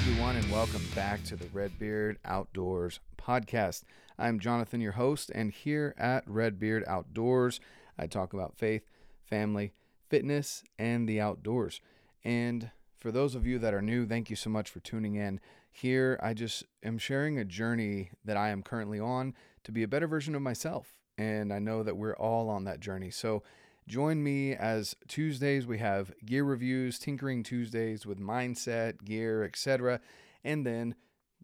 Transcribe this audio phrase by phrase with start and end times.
[0.00, 3.82] everyone, and welcome back to the Redbeard Outdoors podcast.
[4.18, 7.60] I'm Jonathan, your host, and here at Redbeard Outdoors,
[7.98, 8.88] I talk about faith,
[9.26, 9.74] family,
[10.08, 11.82] fitness, and the outdoors.
[12.24, 15.38] And for those of you that are new, thank you so much for tuning in.
[15.70, 19.88] Here, I just am sharing a journey that I am currently on to be a
[19.88, 20.94] better version of myself.
[21.18, 23.10] And I know that we're all on that journey.
[23.10, 23.42] So
[23.90, 30.00] join me as Tuesdays we have gear reviews, tinkering Tuesdays with mindset, gear, etc.
[30.44, 30.94] And then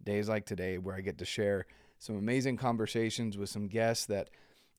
[0.00, 1.66] days like today where I get to share
[1.98, 4.30] some amazing conversations with some guests that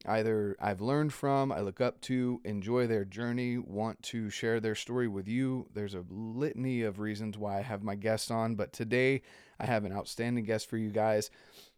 [0.05, 4.75] either I've learned from, I look up to, enjoy their journey, want to share their
[4.75, 5.67] story with you.
[5.73, 9.23] There's a litany of reasons why I have my guests on, but today
[9.59, 11.29] I have an outstanding guest for you guys.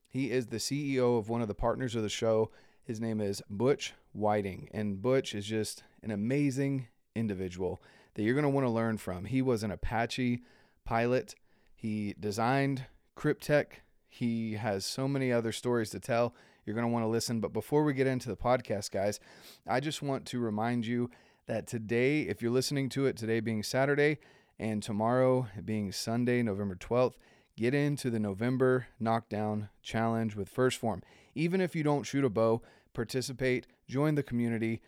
[0.07, 2.51] He is the CEO of one of the partners of the show.
[2.83, 7.81] His name is Butch Whiting, and Butch is just an amazing individual
[8.13, 9.25] that you're going to want to learn from.
[9.25, 10.41] He was an Apache
[10.83, 11.35] pilot.
[11.75, 12.85] He designed
[13.15, 13.81] Kryptek.
[14.07, 16.33] He has so many other stories to tell.
[16.65, 17.39] You're going to want to listen.
[17.39, 19.19] But before we get into the podcast, guys,
[19.67, 21.09] I just want to remind you
[21.47, 24.19] that today, if you're listening to it, today being Saturday
[24.59, 27.15] and tomorrow being Sunday, November 12th,
[27.55, 31.03] get into the November Knockdown Challenge with 1st Phorm.
[31.35, 32.61] Even if you don't shoot a bow,
[32.93, 34.81] participate, join the community,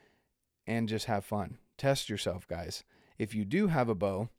[0.67, 1.57] and just have fun.
[1.77, 2.83] Test yourself, guys.
[3.17, 4.29] If you do have a bow,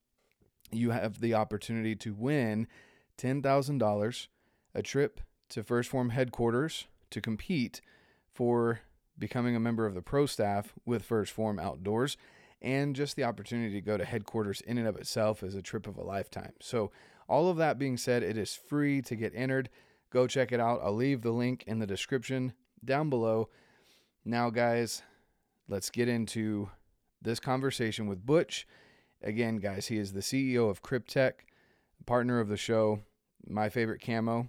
[0.71, 2.67] you have the opportunity to win
[3.19, 4.27] $10,000,
[4.75, 7.81] a trip to 1st Phorm headquarters to compete
[8.33, 8.81] for
[9.19, 12.17] becoming a member of the pro staff with 1st Phorm Outdoors,
[12.61, 15.87] and just the opportunity to go to headquarters in and of itself is a trip
[15.87, 16.53] of a lifetime.
[16.61, 16.91] So,
[17.29, 19.71] all of that being said, it is free to get entered.
[20.11, 20.81] Go check it out.
[20.83, 22.53] I'll leave the link in the description
[22.85, 23.49] down below.
[24.25, 25.03] Now, guys,
[25.69, 26.69] let's get into
[27.21, 28.67] this conversation with Butch.
[29.23, 31.33] Again, guys, he is the CEO of Kryptek,
[32.07, 33.01] partner of the show,
[33.47, 34.49] my favorite camo.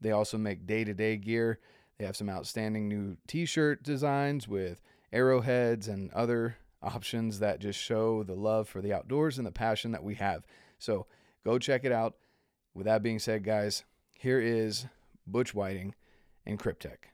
[0.00, 1.58] They also make day to day gear.
[1.98, 4.80] They have some outstanding new t shirt designs with
[5.12, 9.92] arrowheads and other options that just show the love for the outdoors and the passion
[9.92, 10.46] that we have.
[10.78, 11.06] So
[11.44, 12.16] go check it out.
[12.74, 13.84] With that being said, guys,
[14.18, 14.86] here is
[15.26, 15.94] Butch Whiting
[16.46, 17.10] and Kryptek.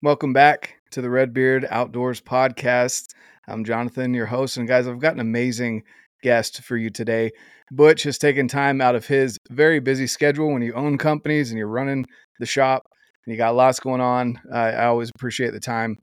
[0.00, 3.14] Welcome back to the Redbeard Outdoors podcast.
[3.48, 4.56] I'm Jonathan, your host.
[4.56, 5.82] And guys, I've got an amazing
[6.22, 7.32] guest for you today.
[7.72, 11.58] Butch has taken time out of his very busy schedule when you own companies and
[11.58, 12.06] you're running
[12.38, 12.86] the shop
[13.26, 14.40] and you got lots going on.
[14.54, 15.96] I always appreciate the time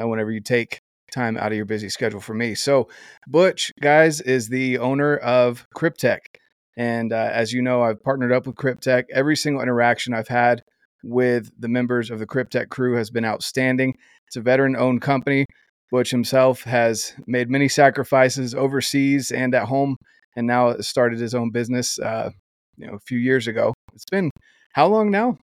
[0.00, 0.80] uh, whenever you take
[1.12, 2.54] time out of your busy schedule for me.
[2.54, 2.88] So,
[3.28, 6.20] Butch, guys, is the owner of Kryptek.
[6.78, 9.04] And uh, as you know, I've partnered up with Kryptek.
[9.12, 10.62] Every single interaction I've had
[11.02, 13.96] with the members of the Kryptek crew has been outstanding.
[14.26, 15.46] It's a veteran owned company.
[15.90, 19.96] Butch himself has made many sacrifices overseas and at home,
[20.36, 21.98] and now started his own business.
[21.98, 22.30] Uh,
[22.76, 23.74] you know, a few years ago.
[23.94, 24.30] It's been
[24.72, 25.38] how long now?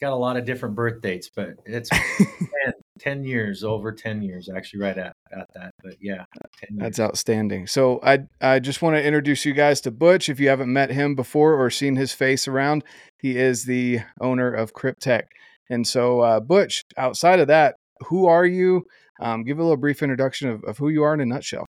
[0.00, 2.26] got a lot of different birth dates, but it's 10,
[2.98, 5.70] 10, years, over 10 years, actually, right at, at that.
[5.82, 6.24] But yeah,
[6.70, 7.66] that's outstanding.
[7.66, 10.28] So I, I just want to introduce you guys to Butch.
[10.28, 12.84] If you haven't met him before or seen his face around,
[13.18, 15.24] he is the owner of Kryptek.
[15.70, 18.86] And so, uh, Butch, outside of that, who are you?
[19.20, 21.66] Um, give a little brief introduction of, of who you are in a nutshell.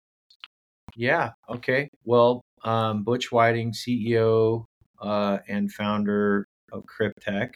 [0.95, 1.31] Yeah.
[1.49, 1.89] Okay.
[2.03, 4.65] Well, um, Butch Whiting, CEO
[5.01, 7.53] uh, and founder of Kryptek.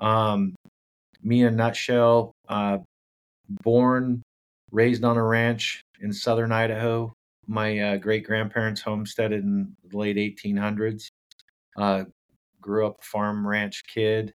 [0.00, 0.54] Um,
[1.22, 2.78] me in a nutshell, uh,
[3.48, 4.22] born,
[4.70, 7.12] raised on a ranch in southern Idaho.
[7.46, 11.08] My uh, great grandparents homesteaded in the late 1800s.
[11.76, 12.04] Uh,
[12.60, 14.32] grew up farm ranch kid.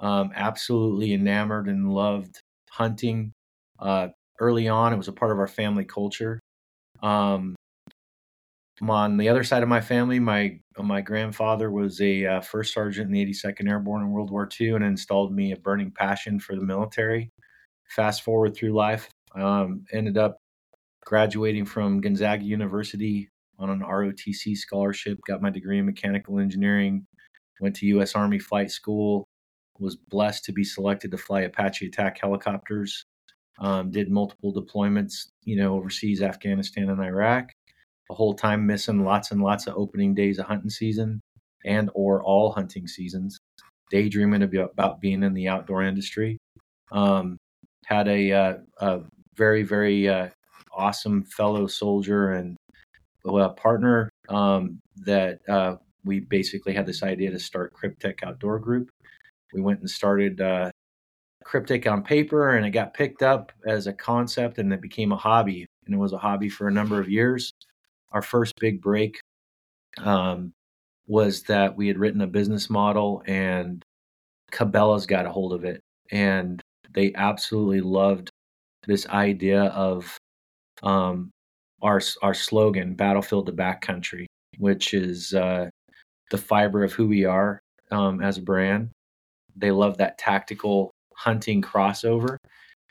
[0.00, 3.32] Um, absolutely enamored and loved hunting.
[3.78, 4.08] Uh,
[4.40, 6.40] early on, it was a part of our family culture.
[7.02, 7.54] Um,
[8.82, 13.06] on the other side of my family, my my grandfather was a uh, first sergeant
[13.06, 16.56] in the 82nd Airborne in World War II and installed me a burning passion for
[16.56, 17.30] the military.
[17.88, 20.38] Fast forward through life, um, ended up
[21.04, 23.28] graduating from Gonzaga University
[23.58, 25.18] on an ROTC scholarship.
[25.26, 27.06] Got my degree in mechanical engineering.
[27.60, 28.14] Went to U.S.
[28.14, 29.28] Army Flight School.
[29.78, 33.04] Was blessed to be selected to fly Apache attack helicopters.
[33.58, 37.50] Um, did multiple deployments, you know, overseas, Afghanistan and Iraq
[38.08, 41.20] the whole time missing lots and lots of opening days of hunting season
[41.64, 43.38] and or all hunting seasons
[43.90, 46.38] daydreaming about being in the outdoor industry
[46.92, 47.36] um,
[47.86, 49.00] had a, uh, a,
[49.36, 50.28] very very uh,
[50.72, 52.56] awesome fellow soldier and
[53.56, 58.90] partner um, that uh, we basically had this idea to start Kryptek Outdoor Group.
[59.52, 60.70] We went and started uh,
[61.44, 65.16] Kryptek on paper, and it got picked up as a concept, and it became a
[65.16, 65.66] hobby.
[65.86, 67.52] And it was a hobby for a number of years
[68.14, 69.20] our first big break
[69.98, 70.52] um,
[71.06, 73.82] was that we had written a business model and
[74.52, 75.80] Cabela's got a hold of it
[76.10, 76.62] and
[76.94, 78.30] they absolutely loved
[78.86, 80.16] this idea of
[80.82, 81.30] um,
[81.82, 84.26] our our slogan battlefield to backcountry
[84.58, 85.68] which is uh,
[86.30, 87.60] the fiber of who we are
[87.90, 88.90] um, as a brand.
[89.56, 92.36] They love that tactical hunting crossover.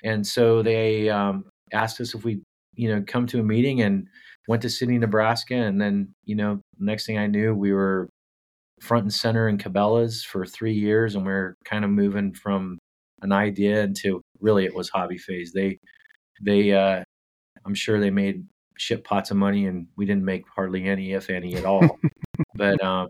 [0.03, 2.41] And so they um, asked us if we
[2.75, 4.07] you know come to a meeting and
[4.47, 8.09] went to Sidney, Nebraska, and then you know next thing I knew we were
[8.81, 12.79] front and center in Cabela's for three years, and we are kind of moving from
[13.23, 15.53] an idea into really it was hobby phase.
[15.53, 15.79] They
[16.41, 17.03] they uh,
[17.65, 18.45] I'm sure they made
[18.77, 21.99] ship pots of money, and we didn't make hardly any, if any, at all.
[22.55, 23.09] but um,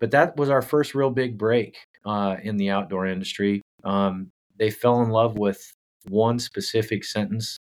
[0.00, 3.62] but that was our first real big break uh, in the outdoor industry.
[3.84, 5.72] Um, they fell in love with
[6.08, 7.58] one specific sentence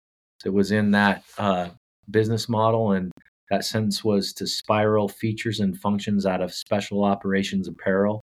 [0.44, 1.68] that was in that uh,
[2.10, 3.12] business model, and
[3.50, 8.22] that sentence was to spiral features and functions out of special operations apparel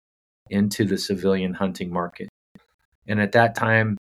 [0.50, 2.28] into the civilian hunting market.
[3.08, 3.96] And at that time,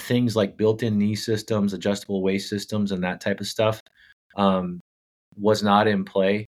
[0.00, 3.80] things like built-in knee systems, adjustable waist systems, and that type of stuff
[4.36, 4.80] um,
[5.36, 6.46] was not in play.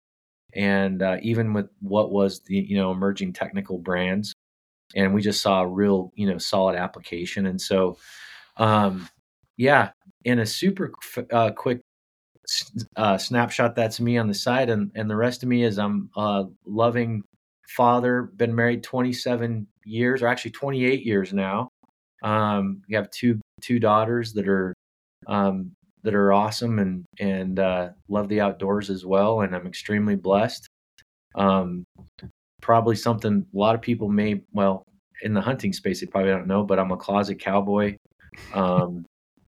[0.53, 4.33] And uh, even with what was the you know emerging technical brands,
[4.95, 7.45] and we just saw a real you know solid application.
[7.47, 7.97] And so,
[8.57, 9.07] um,
[9.57, 9.91] yeah,
[10.23, 10.91] in a super
[11.31, 11.81] uh, quick
[12.95, 16.09] uh, snapshot, that's me on the side, and and the rest of me is I'm
[16.15, 17.23] a loving
[17.67, 21.69] father, been married 27 years, or actually 28 years now.
[22.23, 24.73] Um, we have two two daughters that are
[25.27, 25.71] um,
[26.03, 30.67] that are awesome and and uh, love the outdoors as well, and I'm extremely blessed.
[31.35, 31.83] Um,
[32.61, 34.83] probably something a lot of people may well
[35.23, 37.95] in the hunting space they probably don't know, but I'm a closet cowboy.
[38.53, 39.05] Um,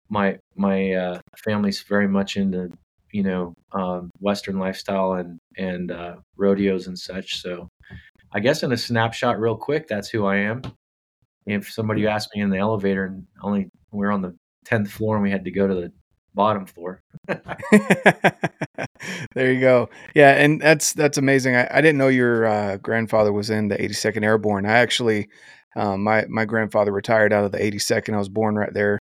[0.09, 2.71] my my uh, family's very much into
[3.11, 7.41] you know um, Western lifestyle and and uh, rodeos and such.
[7.41, 7.69] So
[8.33, 10.63] I guess in a snapshot, real quick, that's who I am.
[11.46, 15.17] If somebody asked me in the elevator and only we are on the tenth floor
[15.17, 15.93] and we had to go to the
[16.35, 17.02] bottom floor.
[19.35, 19.88] there you go.
[20.14, 21.56] Yeah, and that's that's amazing.
[21.56, 24.67] I, I didn't know your uh, grandfather was in the 82nd Airborne.
[24.67, 25.29] I actually,
[25.76, 28.14] um, my my grandfather retired out of the 82nd.
[28.14, 28.99] I was born right there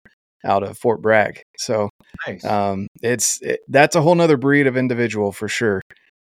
[0.45, 1.43] out of Fort Bragg.
[1.59, 1.91] So
[2.27, 2.45] nice.
[2.45, 5.81] um, it's it, that's a whole nother breed of individual for sure.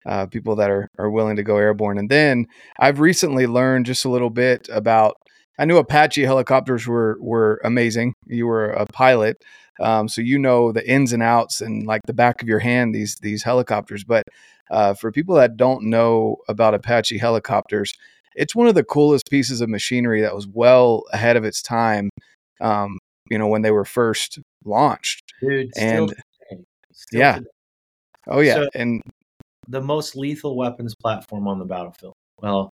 [0.04, 1.98] Uh, people that are are willing to go airborne.
[1.98, 2.46] And then
[2.78, 5.16] I've recently learned just a little bit about.
[5.58, 8.14] I knew Apache helicopters were were amazing.
[8.26, 9.42] You were a pilot,
[9.80, 12.94] um, so you know the ins and outs and like the back of your hand
[12.94, 14.04] these these helicopters.
[14.04, 14.24] But
[14.70, 17.94] uh, for people that don't know about Apache helicopters,
[18.34, 22.10] it's one of the coolest pieces of machinery that was well ahead of its time.
[22.60, 22.98] Um,
[23.30, 25.32] you know, when they were first launched.
[25.40, 26.14] Dude, and
[26.92, 27.34] still yeah.
[27.36, 27.46] Today.
[28.28, 28.54] Oh yeah.
[28.54, 29.02] So and
[29.68, 32.14] the most lethal weapons platform on the battlefield.
[32.40, 32.71] Well,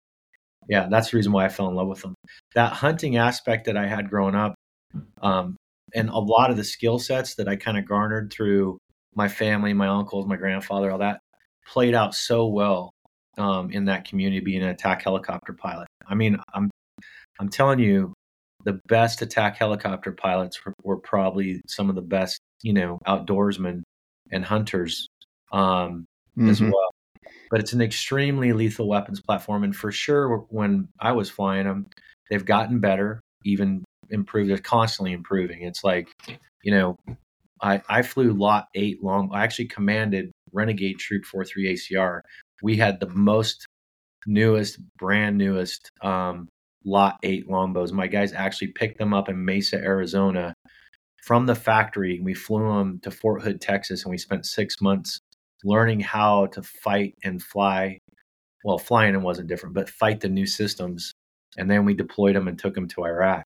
[0.68, 2.16] yeah, that's the reason why I fell in love with them.
[2.56, 4.56] That hunting aspect that I had growing up,
[5.22, 5.56] um,
[5.94, 8.78] and a lot of the skill sets that I kind of garnered through
[9.16, 11.20] my family, my uncles, my grandfather, all that
[11.68, 12.92] played out so well
[13.38, 15.88] um, in that community being an attack helicopter pilot.
[16.08, 16.70] I mean, I'm
[17.40, 18.14] I'm telling you,
[18.64, 23.84] the best attack helicopter pilots were, were probably some of the best, you know, outdoorsmen
[24.32, 25.08] and hunters
[25.52, 26.06] um,
[26.38, 26.50] mm-hmm.
[26.50, 26.92] as well.
[27.50, 31.88] But it's an extremely lethal weapons platform, and for sure, when I was flying them,
[32.30, 34.50] they've gotten better, even improved.
[34.50, 35.62] They're constantly improving.
[35.62, 36.10] It's like,
[36.64, 36.98] you know,
[37.62, 39.30] I I flew Lot Eight long.
[39.34, 42.22] I actually commanded Renegade Troop 43 ACR.
[42.62, 43.66] We had the most
[44.26, 46.48] newest, brand newest um,
[46.86, 47.92] Lot 8 longbows.
[47.92, 50.54] My guys actually picked them up in Mesa, Arizona
[51.24, 52.20] from the factory.
[52.22, 55.20] We flew them to Fort Hood, Texas, and we spent six months
[55.64, 58.00] learning how to fight and fly.
[58.64, 61.14] Well, flying it wasn't different, but fight the new systems.
[61.58, 63.44] And then we deployed them and took them to Iraq.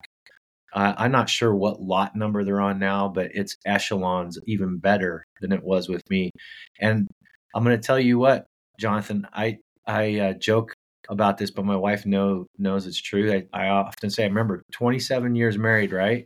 [0.74, 5.24] Uh, I'm not sure what lot number they're on now, but it's echelons even better
[5.42, 6.32] than it was with me.
[6.80, 7.08] And
[7.54, 8.46] I'm going to tell you what,
[8.80, 10.74] Jonathan, I I uh, joke
[11.10, 13.32] about this, but my wife know knows it's true.
[13.34, 16.26] I, I often say, I remember 27 years married, right?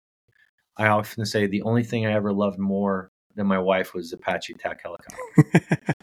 [0.78, 4.54] I often say the only thing I ever loved more than my wife was Apache
[4.54, 5.76] attack helicopter.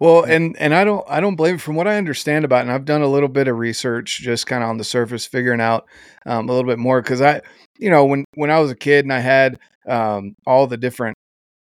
[0.00, 2.84] well, and and I don't I don't blame from what I understand about, and I've
[2.84, 5.86] done a little bit of research, just kind of on the surface, figuring out
[6.26, 7.42] um, a little bit more because I,
[7.78, 11.16] you know, when when I was a kid and I had um, all the different,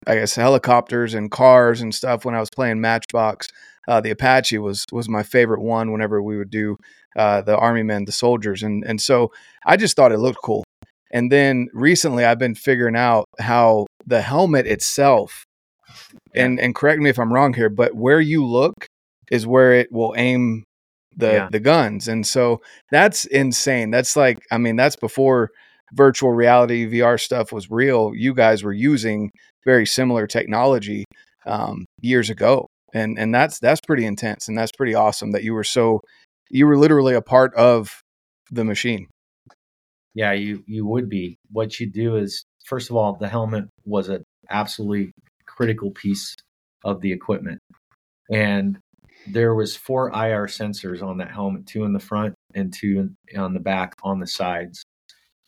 [0.07, 3.49] I guess, helicopters and cars and stuff when I was playing Matchbox
[3.87, 6.77] uh, the Apache was was my favorite one whenever we would do
[7.15, 9.31] uh, the army men, the soldiers, and and so
[9.65, 10.63] I just thought it looked cool.
[11.11, 15.43] And then recently, I've been figuring out how the helmet itself,
[16.35, 18.73] and and correct me if I'm wrong here, but where you look
[19.31, 20.63] is where it will aim
[21.15, 21.49] the Yeah.
[21.51, 22.07] the guns.
[22.07, 23.91] And so that's insane.
[23.91, 25.49] That's like I mean, that's before
[25.93, 28.11] virtual reality VR stuff was real.
[28.15, 29.29] You guys were using
[29.65, 31.05] very similar technology
[31.45, 32.67] um, years ago.
[32.93, 36.01] And and that's that's pretty intense and that's pretty awesome that you were so
[36.49, 38.01] you were literally a part of
[38.51, 39.07] the machine.
[40.15, 41.37] Yeah, you you would be.
[41.51, 45.11] What you do is first of all, the helmet was an absolutely
[45.45, 46.35] critical piece
[46.83, 47.59] of the equipment.
[48.31, 48.79] And
[49.27, 53.53] there was four IR sensors on that helmet, two in the front and two on
[53.53, 54.83] the back on the sides.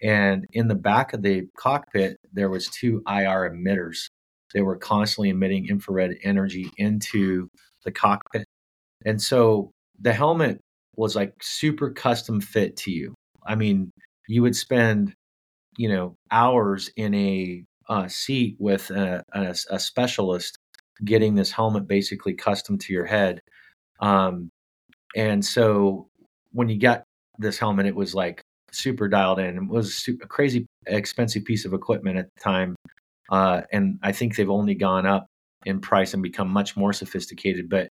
[0.02, 4.08] And in the back of the cockpit, there was two IR emitters.
[4.54, 7.50] They were constantly emitting infrared energy into
[7.84, 8.46] the cockpit.
[9.06, 10.60] And so the helmet
[10.96, 13.14] was like super custom fit to you.
[13.46, 13.92] I mean,
[14.28, 15.14] you would spend,
[15.78, 20.58] you know, hours in a uh, seat with a, a, a, specialist
[21.04, 23.40] getting this helmet basically custom to your head.
[24.00, 24.50] Um,
[25.16, 26.08] and so
[26.52, 27.04] when you got
[27.38, 28.42] this helmet, it was like
[28.72, 29.58] super dialed in.
[29.58, 32.76] It was a crazy expensive piece of equipment at the time.
[33.30, 35.28] Uh, and I think they've only gone up
[35.66, 37.70] in price and become much more sophisticated.
[37.70, 37.90] But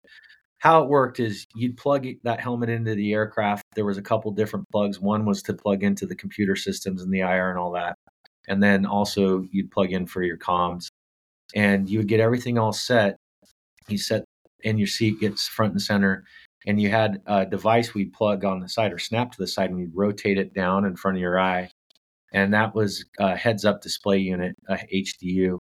[0.64, 3.62] how it worked is you'd plug that helmet into the aircraft.
[3.74, 4.98] There was a couple different plugs.
[4.98, 7.96] One was to plug into the computer systems and the IR and all that.
[8.48, 10.86] And then also you'd plug in for your comms.
[11.54, 13.16] And you would get everything all set.
[13.88, 14.24] You set
[14.62, 16.24] in your seat, gets front and center.
[16.66, 19.68] And you had a device we'd plug on the side or snap to the side
[19.68, 21.68] and you'd rotate it down in front of your eye.
[22.32, 25.58] And that was a heads up display unit, a HDU.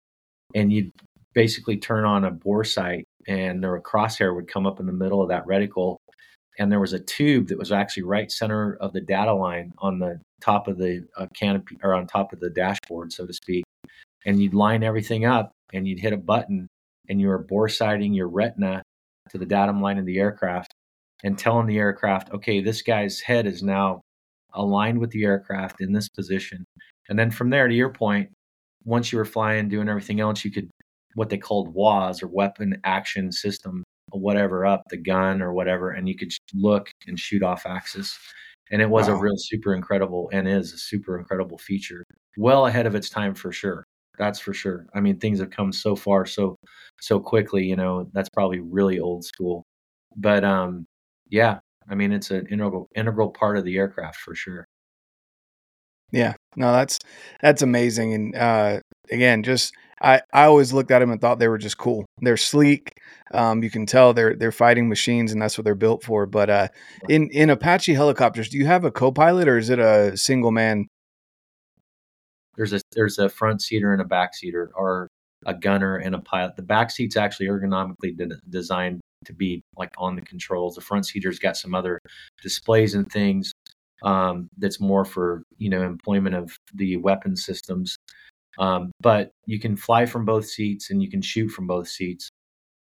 [0.53, 0.91] And you'd
[1.33, 4.93] basically turn on a bore sight and there a crosshair would come up in the
[4.93, 5.97] middle of that reticle
[6.57, 9.99] and there was a tube that was actually right center of the datum line on
[9.99, 13.63] the top of the uh, canopy or on top of the dashboard so to speak
[14.25, 16.67] and you'd line everything up and you'd hit a button
[17.09, 18.81] and you were bore sighting your retina
[19.29, 20.73] to the datum line of the aircraft
[21.23, 24.01] and telling the aircraft okay this guy's head is now
[24.53, 26.65] aligned with the aircraft in this position.
[27.09, 28.29] And then from there to your point
[28.85, 30.69] once you were flying doing everything else you could
[31.19, 33.83] what they called WAS or weapon action system
[34.13, 38.17] or whatever up the gun or whatever, and you could look and shoot off axis.
[38.71, 39.15] And it was wow.
[39.15, 42.05] a real super incredible and is a super incredible feature.
[42.37, 43.83] Well ahead of its time for sure.
[44.17, 44.85] That's for sure.
[44.95, 46.55] I mean, things have come so far so
[47.01, 49.63] so quickly, you know, that's probably really old school.
[50.15, 50.85] But um
[51.29, 51.59] yeah,
[51.89, 54.63] I mean it's an integral integral part of the aircraft for sure.
[56.13, 56.35] Yeah.
[56.55, 56.97] No, that's
[57.41, 58.13] that's amazing.
[58.13, 58.79] And uh
[59.11, 62.05] again, just I, I always looked at them and thought they were just cool.
[62.21, 62.93] They're sleek.
[63.33, 66.25] Um, you can tell they're they're fighting machines, and that's what they're built for.
[66.25, 66.67] But uh,
[67.07, 70.87] in in Apache helicopters, do you have a co-pilot or is it a single man?
[72.55, 75.07] There's a there's a front seater and a back seater, or
[75.45, 76.55] a gunner and a pilot.
[76.55, 80.75] The back seat's actually ergonomically de- designed to be like on the controls.
[80.75, 81.99] The front seater's got some other
[82.41, 83.51] displays and things
[84.03, 87.95] um, that's more for you know employment of the weapon systems.
[88.59, 92.29] Um, but you can fly from both seats and you can shoot from both seats.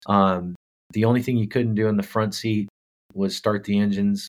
[0.07, 0.54] Um,
[0.92, 2.69] the only thing you couldn't do in the front seat
[3.14, 4.28] was start the engines,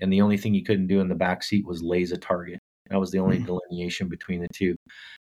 [0.00, 2.58] and the only thing you couldn't do in the back seat was laze a target.
[2.90, 3.46] That was the only mm-hmm.
[3.46, 4.76] delineation between the two.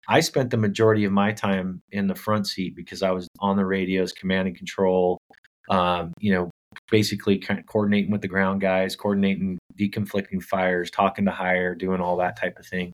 [0.06, 3.56] I spent the majority of my time in the front seat because I was on
[3.56, 5.18] the radios, command and control,
[5.68, 6.50] um, you know,
[6.90, 12.00] basically kind of coordinating with the ground guys, coordinating deconflicting fires, talking to higher, doing
[12.00, 12.92] all that type of thing.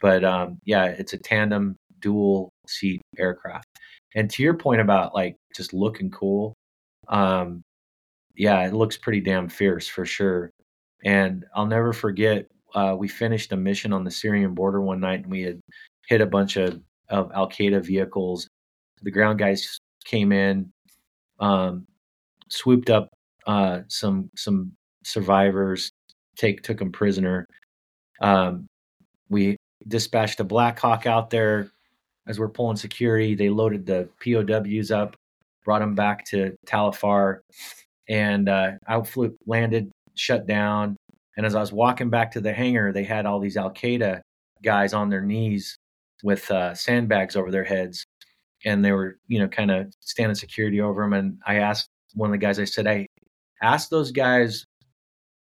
[0.00, 3.66] But um, yeah, it's a tandem dual seat aircraft.
[4.14, 6.54] And to your point about like just looking cool,
[7.08, 7.62] um,
[8.36, 10.50] yeah, it looks pretty damn fierce for sure.
[11.04, 15.22] And I'll never forget, uh, we finished a mission on the Syrian border one night
[15.22, 15.60] and we had
[16.06, 18.48] hit a bunch of, of Al Qaeda vehicles.
[19.02, 20.70] The ground guys came in,
[21.38, 21.86] um,
[22.48, 23.08] swooped up
[23.46, 24.72] uh, some some
[25.04, 25.90] survivors,
[26.36, 27.46] take took them prisoner.
[28.20, 28.66] Um,
[29.28, 29.56] we
[29.88, 31.70] dispatched a Black Hawk out there
[32.30, 33.34] as we're pulling security.
[33.34, 35.16] They loaded the POWs up,
[35.64, 37.42] brought them back to Tal Afar,
[38.08, 40.96] and uh, outflew landed, shut down.
[41.36, 44.20] And as I was walking back to the hangar, they had all these Al Qaeda
[44.62, 45.76] guys on their knees
[46.22, 48.04] with uh, sandbags over their heads,
[48.64, 51.12] and they were, you know, kind of standing security over them.
[51.12, 53.06] And I asked one of the guys, I said, "I
[53.60, 54.64] asked those guys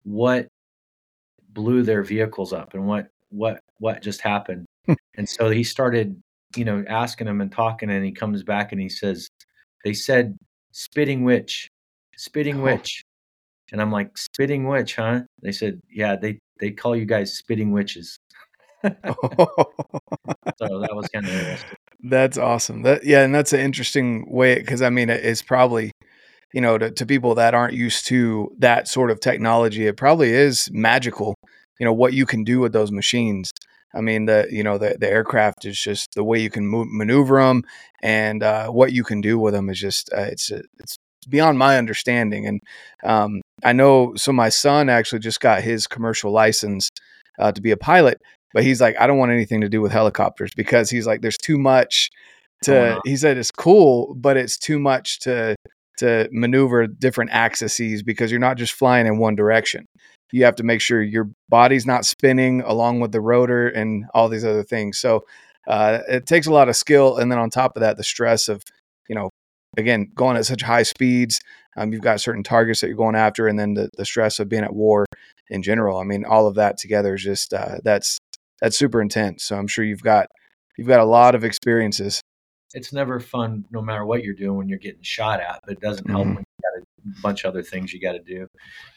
[0.03, 0.47] what
[1.49, 4.65] blew their vehicles up and what what what just happened."
[5.15, 6.19] and so he started
[6.55, 9.29] you know, asking him and talking, and he comes back and he says,
[9.83, 10.37] "They said
[10.71, 11.69] spitting witch,
[12.15, 12.63] spitting oh.
[12.63, 13.03] witch,"
[13.71, 17.71] and I'm like, "Spitting witch, huh?" They said, "Yeah, they they call you guys spitting
[17.71, 18.17] witches."
[18.83, 18.91] so
[20.79, 21.77] that was kind of interesting.
[22.03, 22.81] That's awesome.
[22.81, 25.91] That yeah, and that's an interesting way because I mean, it's probably
[26.53, 30.31] you know, to, to people that aren't used to that sort of technology, it probably
[30.31, 31.35] is magical,
[31.79, 33.51] you know, what you can do with those machines.
[33.93, 36.87] I mean, the you know the the aircraft is just the way you can move,
[36.89, 37.63] maneuver them,
[38.01, 40.97] and uh, what you can do with them is just uh, it's it's
[41.29, 42.45] beyond my understanding.
[42.47, 42.61] And
[43.03, 46.89] um, I know, so my son actually just got his commercial license
[47.39, 48.21] uh, to be a pilot,
[48.53, 51.37] but he's like, I don't want anything to do with helicopters because he's like, there's
[51.37, 52.77] too much oh, to.
[52.77, 53.01] Oh, wow.
[53.05, 55.55] He said it's cool, but it's too much to
[55.99, 59.85] to maneuver different axes because you're not just flying in one direction.
[60.33, 64.27] You have to make sure your body's not spinning along with the rotor and all
[64.27, 64.97] these other things.
[64.97, 65.25] So
[65.67, 68.49] uh, it takes a lot of skill, and then on top of that, the stress
[68.49, 68.63] of
[69.07, 69.29] you know
[69.77, 71.39] again, going at such high speeds,
[71.75, 74.49] um, you've got certain targets that you're going after, and then the, the stress of
[74.49, 75.05] being at war
[75.49, 75.99] in general.
[75.99, 78.17] I mean, all of that together is just uh, that's
[78.61, 79.43] that's super intense.
[79.43, 80.27] So I'm sure you've got
[80.77, 82.21] you've got a lot of experiences.
[82.73, 85.59] It's never fun, no matter what you're doing when you're getting shot at.
[85.63, 86.35] But it doesn't help mm-hmm.
[86.35, 86.52] when you got a
[87.21, 88.47] bunch of other things you got to do.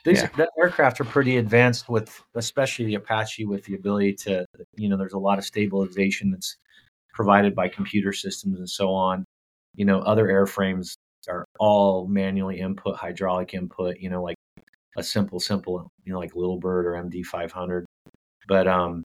[0.05, 0.29] These yeah.
[0.37, 4.47] the aircraft are pretty advanced with, especially the Apache, with the ability to,
[4.77, 6.57] you know, there's a lot of stabilization that's
[7.15, 9.25] provided by computer systems and so on
[9.77, 10.97] you know other airframes
[11.29, 14.37] are all manually input hydraulic input you know like
[14.97, 17.87] a simple simple you know like little bird or md 500
[18.49, 19.05] but um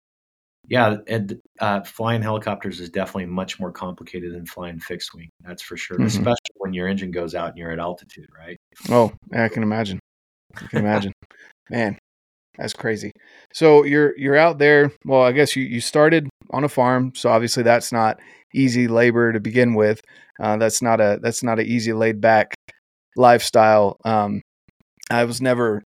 [0.68, 5.62] yeah and, uh, flying helicopters is definitely much more complicated than flying fixed wing that's
[5.62, 6.08] for sure mm-hmm.
[6.08, 8.58] especially when your engine goes out and you're at altitude right?
[8.90, 10.00] Oh i can imagine.
[10.56, 11.14] I can imagine.
[11.70, 11.98] Man
[12.58, 13.12] that's crazy.
[13.54, 14.92] So you're you're out there.
[15.06, 18.20] Well i guess you you started on a farm so obviously that's not
[18.54, 20.02] easy labor to begin with.
[20.42, 22.56] Uh, that's not a that's not an easy laid back
[23.16, 23.98] lifestyle.
[24.06, 24.42] Um,
[25.10, 25.84] I was never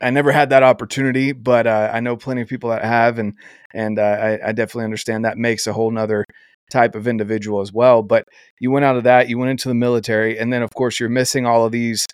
[0.00, 3.34] I never had that opportunity, but uh, I know plenty of people that have, and
[3.72, 6.24] and uh, I, I, definitely understand that makes a whole nother
[6.70, 8.02] type of individual as well.
[8.02, 8.26] But
[8.60, 11.08] you went out of that, you went into the military, and then of course you're
[11.08, 12.06] missing all of these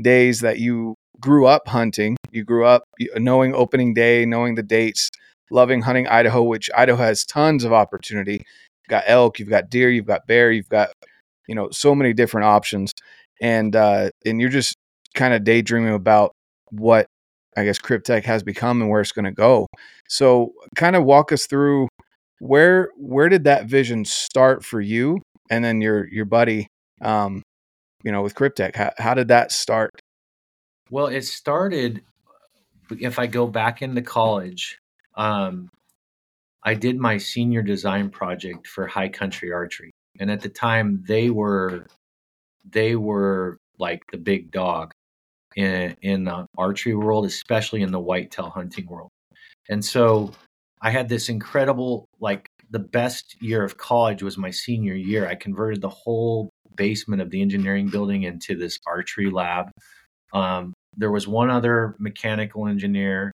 [0.00, 2.16] days that you grew up hunting.
[2.30, 2.84] You grew up
[3.16, 5.10] knowing opening day, knowing the dates,
[5.50, 8.34] loving hunting Idaho, which Idaho has tons of opportunity.
[8.34, 10.90] You've got elk, you've got deer, you've got bear, you've got
[11.48, 12.92] you know so many different options
[13.40, 14.76] and uh and you're just
[15.14, 16.32] kind of daydreaming about
[16.70, 17.06] what
[17.56, 19.66] i guess Kryptek has become and where it's going to go
[20.08, 21.88] so kind of walk us through
[22.40, 25.20] where where did that vision start for you
[25.50, 26.66] and then your your buddy
[27.02, 27.42] um
[28.04, 29.90] you know with Kryptek how, how did that start
[30.90, 32.02] well it started
[33.00, 34.78] if i go back into college
[35.16, 35.68] um
[36.62, 41.30] i did my senior design project for high country archery and at the time they
[41.30, 41.86] were
[42.70, 44.92] they were like the big dog
[45.56, 49.10] in in the archery world, especially in the whitetail hunting world.
[49.68, 50.32] And so
[50.80, 55.26] I had this incredible like the best year of college was my senior year.
[55.26, 59.70] I converted the whole basement of the engineering building into this archery lab.
[60.32, 63.32] Um, there was one other mechanical engineer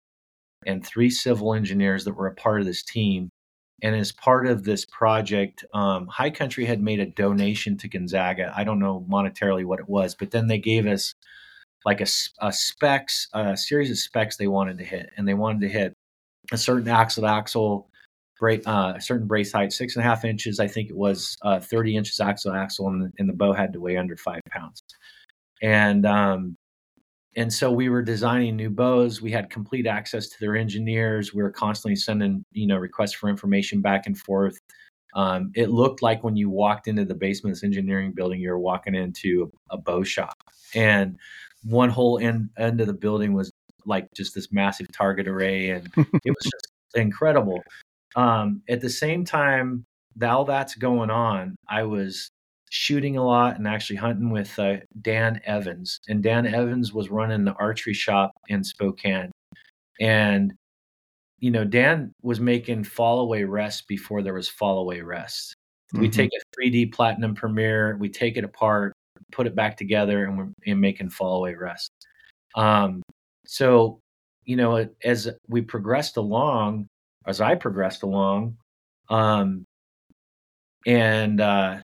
[0.67, 3.29] and three civil engineers that were a part of this team.
[3.83, 8.53] And as part of this project, um, High Country had made a donation to Gonzaga.
[8.57, 11.13] I don't know monetarily what it was, but then they gave us
[11.85, 12.07] like a,
[12.41, 15.95] a specs, a series of specs they wanted to hit, and they wanted to hit
[16.53, 17.89] a certain axle to axle,
[18.43, 20.61] uh, a certain brace height, six and a half inches.
[20.61, 23.53] I think it was uh, 30 inches axle to axle, and the, and the bow
[23.53, 24.83] had to weigh under five pounds.
[25.63, 26.57] And um,
[27.37, 31.43] and so we were designing new bows we had complete access to their engineers we
[31.43, 34.59] were constantly sending you know requests for information back and forth
[35.15, 38.51] um, it looked like when you walked into the basement of this engineering building you
[38.51, 40.37] were walking into a, a bow shop
[40.75, 41.17] and
[41.65, 43.51] one whole end, end of the building was
[43.87, 47.63] like just this massive target array and it was just incredible
[48.17, 49.85] um, at the same time
[50.23, 52.31] all that's going on i was
[52.75, 56.01] shooting a lot and actually hunting with uh, Dan Evans.
[56.09, 59.31] And Dan Evans was running the archery shop in Spokane.
[60.01, 60.53] And,
[61.39, 65.55] you know, Dan was making fall away rest before there was fall away rest.
[65.93, 66.01] Mm-hmm.
[66.01, 68.93] We take a 3D Platinum premiere, we take it apart,
[69.31, 71.93] put it back together, and we're and making fall away rest.
[72.57, 73.03] Um,
[73.47, 74.01] so,
[74.45, 76.89] you know, as we progressed along,
[77.27, 78.57] as I progressed along,
[79.09, 79.65] um,
[80.87, 81.81] and uh,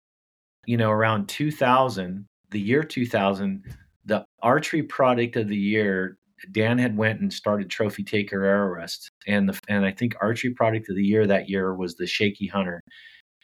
[0.66, 3.64] you know, around 2000, the year 2000,
[4.06, 6.18] the archery product of the year,
[6.52, 10.54] Dan had went and started Trophy Taker Arrow Rest, and the and I think archery
[10.54, 12.82] product of the year that year was the Shaky Hunter,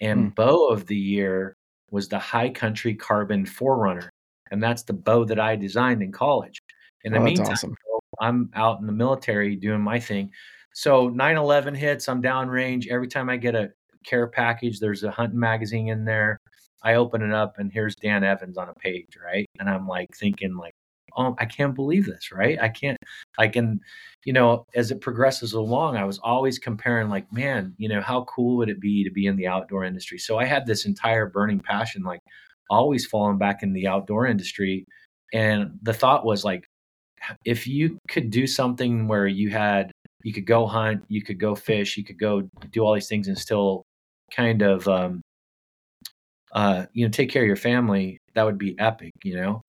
[0.01, 0.35] and mm.
[0.35, 1.55] bow of the year
[1.91, 4.09] was the High Country Carbon Forerunner,
[4.51, 6.61] and that's the bow that I designed in college.
[7.03, 7.75] In the oh, meantime, awesome.
[8.19, 10.31] I'm out in the military doing my thing.
[10.73, 12.87] So 9/11 hits, I'm downrange.
[12.87, 13.71] Every time I get a
[14.05, 16.37] care package, there's a hunting magazine in there.
[16.83, 19.47] I open it up and here's Dan Evans on a page, right?
[19.59, 20.73] And I'm like thinking like,
[21.17, 22.61] oh, I can't believe this, right?
[22.61, 22.97] I can't,
[23.37, 23.79] I can,
[24.25, 28.25] you know, as it progresses along, I was always comparing, like, man, you know, how
[28.25, 30.17] cool would it be to be in the outdoor industry?
[30.17, 32.19] So I had this entire burning passion, like,
[32.69, 34.85] always falling back in the outdoor industry.
[35.33, 36.67] And the thought was, like,
[37.45, 39.91] if you could do something where you had,
[40.23, 43.27] you could go hunt, you could go fish, you could go do all these things
[43.27, 43.83] and still
[44.31, 45.21] kind of, um,
[46.53, 49.61] uh, you know, take care of your family, that would be epic, you know?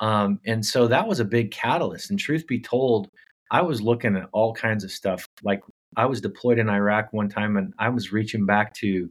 [0.00, 2.10] Um, and so that was a big catalyst.
[2.10, 3.08] And truth be told,
[3.50, 5.26] I was looking at all kinds of stuff.
[5.42, 5.62] Like
[5.96, 9.10] I was deployed in Iraq one time and I was reaching back to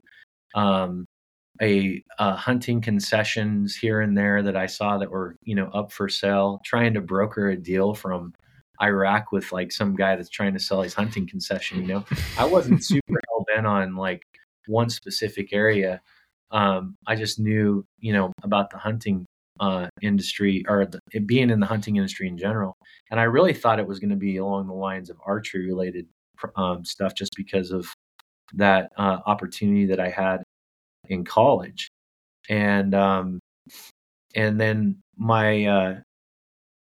[0.56, 1.06] um,
[1.62, 5.92] a uh, hunting concessions here and there that I saw that were, you know, up
[5.92, 8.34] for sale, trying to broker a deal from
[8.82, 12.06] Iraq with like some guy that's trying to sell his hunting concession, you know.
[12.38, 14.24] I wasn't super hell bent on like
[14.68, 16.02] one specific area.
[16.52, 19.26] Um, I just knew, you know, about the hunting
[19.60, 22.76] uh, industry or the, it being in the hunting industry in general.
[23.12, 26.08] And I really thought it was going to be along the lines of archery related
[26.56, 27.88] um, stuff just because of
[28.54, 30.44] that uh, opportunity that I had
[31.10, 31.89] in college.
[32.50, 33.39] And, um,
[34.36, 35.96] and then my, uh,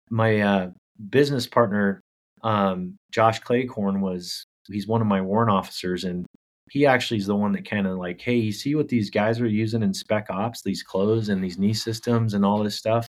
[0.09, 0.69] my, uh,
[1.09, 2.01] business partner,
[2.43, 6.25] um, Josh Claycorn was, he's one of my warrant officers and
[6.71, 9.39] he actually is the one that kind of like, hey, you see what these guys
[9.39, 13.07] are using in spec ops, these clothes and these knee systems and all this stuff.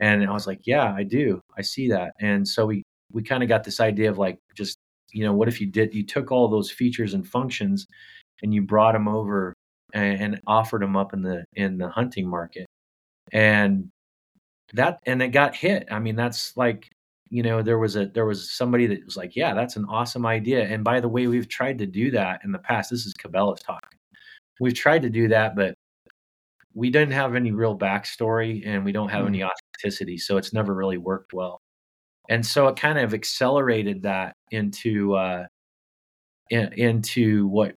[0.00, 1.40] And I was like, yeah, I do.
[1.56, 2.12] I see that.
[2.20, 4.76] And so we we kind of got this idea of like just,
[5.12, 7.86] you know, what if you did you took all those features and functions
[8.42, 9.54] and you brought them over
[9.94, 12.66] and, and offered them up in the in the hunting market.
[13.32, 13.90] And
[14.74, 15.88] that and it got hit.
[15.90, 16.90] I mean, that's like
[17.30, 20.24] you know there was a there was somebody that was like yeah that's an awesome
[20.24, 23.14] idea and by the way we've tried to do that in the past this is
[23.14, 23.98] cabela's talking
[24.60, 25.74] we've tried to do that but
[26.74, 29.28] we didn't have any real backstory and we don't have mm.
[29.28, 31.60] any authenticity so it's never really worked well
[32.30, 35.44] and so it kind of accelerated that into uh
[36.50, 37.74] in, into what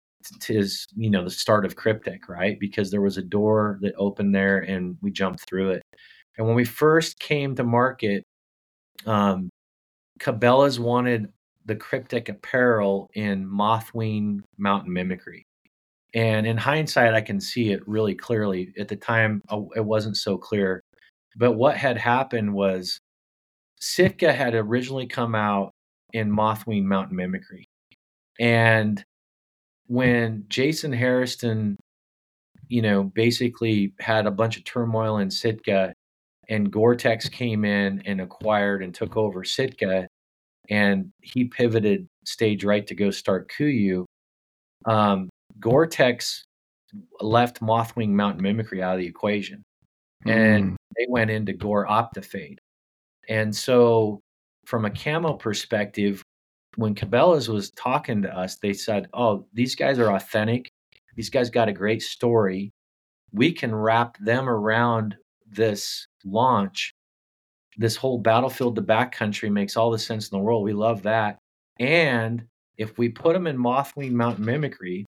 [0.48, 4.34] is you know the start of Kryptek right because there was a door that opened
[4.34, 5.82] there and we jumped through it
[6.36, 8.24] and when we first came to market
[9.06, 9.50] um,
[10.20, 11.32] Cabela's wanted
[11.64, 15.44] the Kryptek apparel in Mothwing Mountain Mimicry.
[16.14, 18.72] And in hindsight, I can see it really clearly.
[18.78, 20.80] At the time, uh, it wasn't so clear.
[21.36, 22.98] But what had happened was
[23.80, 25.70] Sitka had originally come out
[26.12, 27.66] in Mothwing Mountain Mimicry.
[28.40, 29.02] And
[29.90, 31.76] when Jason Harrison,
[32.68, 35.92] you know, basically had a bunch of turmoil in Sitka
[36.48, 40.06] and Gore-Tex came in and acquired and took over Sitka,
[40.68, 44.04] and he pivoted stage right to go start KUIU.
[44.86, 46.44] Um, Gore-Tex
[47.20, 49.60] left Mothwing Mountain Mimicry out of the equation,
[50.24, 50.76] and mm.
[50.96, 52.58] they went into Gore Optifade.
[53.28, 54.20] And so,
[54.66, 56.22] from a camo perspective,
[56.76, 60.70] when Cabela's was talking to us, they said, "Oh, these guys are authentic.
[61.16, 62.72] These guys got a great story.
[63.32, 65.16] We can wrap them around
[65.50, 66.92] this launch,
[67.76, 70.64] this whole battlefield to backcountry makes all the sense in the world.
[70.64, 71.38] We love that.
[71.78, 72.44] And
[72.76, 75.06] if we put them in Mothwing Mountain Mimicry,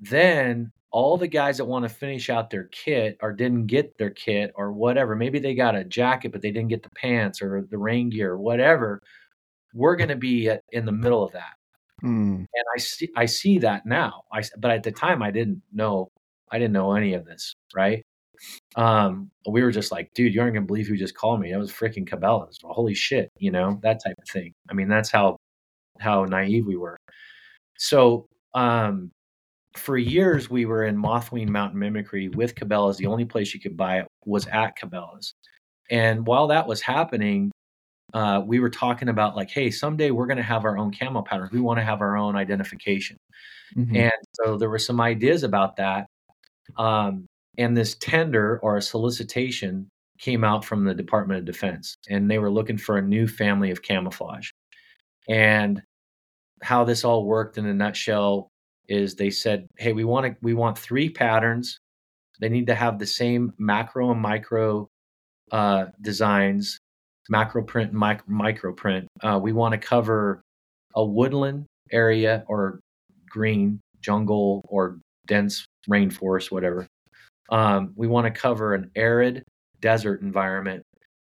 [0.00, 4.10] then all the guys that want to finish out their kit or didn't get their
[4.10, 7.66] kit or whatever, maybe they got a jacket but they didn't get the pants or
[7.70, 9.00] the rain gear or whatever,
[9.74, 11.54] we're going to be at, in the middle of that.
[12.02, 12.36] Mm.
[12.36, 14.24] And I see I see that now.
[14.32, 16.08] I but at the time I didn't know
[16.50, 18.02] I didn't know any of this, right?
[18.76, 21.52] um, we were just like, dude, you aren't gonna believe who just called me.
[21.52, 22.58] That was freaking Cabela's.
[22.62, 24.52] Holy shit, you know that type of thing.
[24.70, 25.36] I mean, that's how
[26.00, 26.96] how naive we were.
[27.78, 29.10] So um,
[29.76, 32.96] for years, we were in Mothwing Mountain Mimicry with Cabela's.
[32.96, 35.34] The only place you could buy it was at Cabela's.
[35.90, 37.50] And while that was happening,
[38.14, 41.22] uh, we were talking about like, hey, someday we're going to have our own camo
[41.22, 41.52] patterns.
[41.52, 43.16] We want to have our own identification.
[43.76, 43.96] Mm-hmm.
[43.96, 46.06] And so there were some ideas about that.
[46.76, 47.26] Um,
[47.58, 52.38] and this tender or a solicitation came out from the Department of Defense, and they
[52.38, 54.50] were looking for a new family of camouflage.
[55.28, 55.82] And
[56.62, 58.48] how this all worked in a nutshell
[58.88, 61.78] is they said, "Hey, we want to we want three patterns.
[62.40, 64.88] They need to have the same macro and micro
[65.50, 66.78] uh, designs,
[67.28, 69.06] macro print and mic- micro print.
[69.22, 70.42] Uh, we want to cover
[70.94, 72.80] a woodland area or
[73.28, 76.86] green jungle or dense rainforest, whatever.
[77.50, 79.42] Um, we want to cover an arid
[79.80, 80.82] desert environment,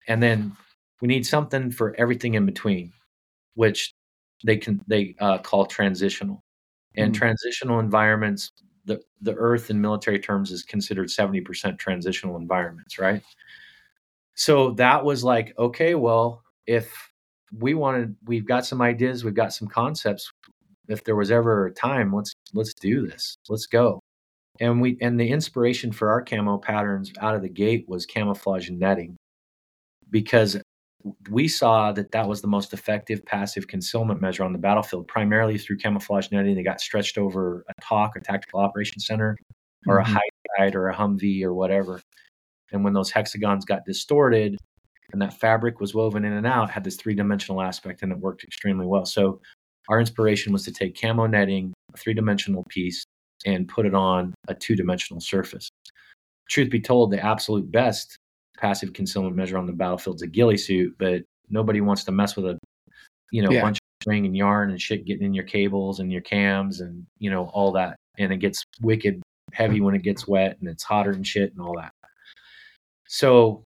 [0.09, 0.57] and then
[1.01, 2.93] we need something for everything in between,
[3.55, 3.93] which
[4.45, 6.41] they can they uh, call transitional.
[6.99, 8.49] And mm transitional environments,
[8.87, 13.23] the the Earth in military terms is considered seventy percent transitional environments, right?
[14.37, 17.11] So that was like, okay, well, if
[17.59, 20.31] we wanted, we've got some ideas, we've got some concepts.
[20.89, 23.37] If there was ever a time, let's let's do this.
[23.49, 24.01] Let's go.
[24.61, 28.71] And we and the inspiration for our camo patterns out of the gate was camouflage
[28.71, 29.17] netting,
[30.11, 30.57] because
[31.31, 35.59] we saw that that was the most effective passive concealment measure on the battlefield, primarily
[35.59, 39.37] through camouflage netting they got stretched over a talk a tactical operations center,
[39.87, 40.11] or mm-hmm.
[40.11, 42.01] a high guide or a Humvee or whatever.
[42.73, 44.57] And when those hexagons got distorted
[45.13, 48.19] and that fabric was woven in and out, had this three dimensional aspect and it
[48.19, 49.07] worked extremely well.
[49.07, 49.41] So
[49.89, 53.05] our inspiration was to take camo netting, a three dimensional piece,
[53.45, 55.69] and put it on a two dimensional surface.
[56.49, 58.17] Truth be told, the absolute best
[58.59, 62.37] passive concealment measure on the battlefield is a ghillie suit, but nobody wants to mess
[62.37, 62.59] with a
[63.31, 63.61] you know yeah.
[63.61, 67.07] bunch of string and yarn and shit getting in your cables and your cams and
[67.19, 69.21] you know all that and it gets wicked
[69.53, 71.91] heavy when it gets wet and it's hotter and shit and all that
[73.09, 73.63] so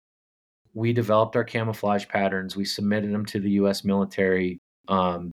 [0.75, 2.57] we developed our camouflage patterns.
[2.57, 3.85] We submitted them to the U.S.
[3.85, 4.59] military.
[4.89, 5.33] Um,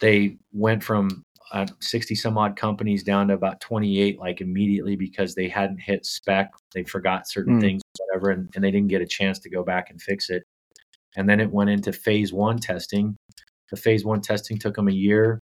[0.00, 5.34] they went from uh, 60 some odd companies down to about 28 like immediately because
[5.34, 7.60] they hadn't hit spec they forgot certain mm.
[7.60, 10.44] things whatever and, and, they didn't get a chance to go back and fix it
[11.16, 13.14] and then it went into phase one testing
[13.70, 15.38] the phase one testing took them a year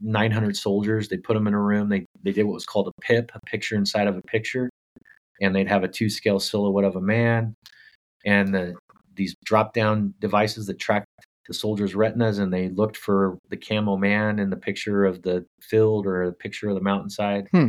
[0.00, 3.00] 900 soldiers they put them in a room they, they did what was called a
[3.00, 4.68] pip a picture inside of a picture
[5.40, 7.54] and they'd have a two scale silhouette of a man
[8.24, 8.74] and the,
[9.14, 11.06] these drop down devices that tracked
[11.48, 15.44] the soldiers' retinas and they looked for the camo man in the picture of the
[15.60, 17.68] field or the picture of the mountainside hmm.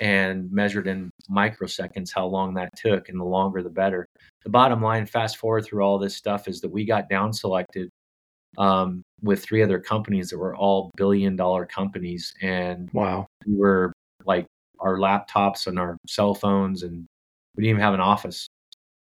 [0.00, 4.06] and measured in microseconds how long that took and the longer the better
[4.44, 7.90] the bottom line fast forward through all this stuff is that we got down selected
[8.58, 13.92] um, with three other companies that were all billion dollar companies and wow we were
[14.80, 17.06] our laptops and our cell phones, and
[17.56, 18.48] we didn't even have an office.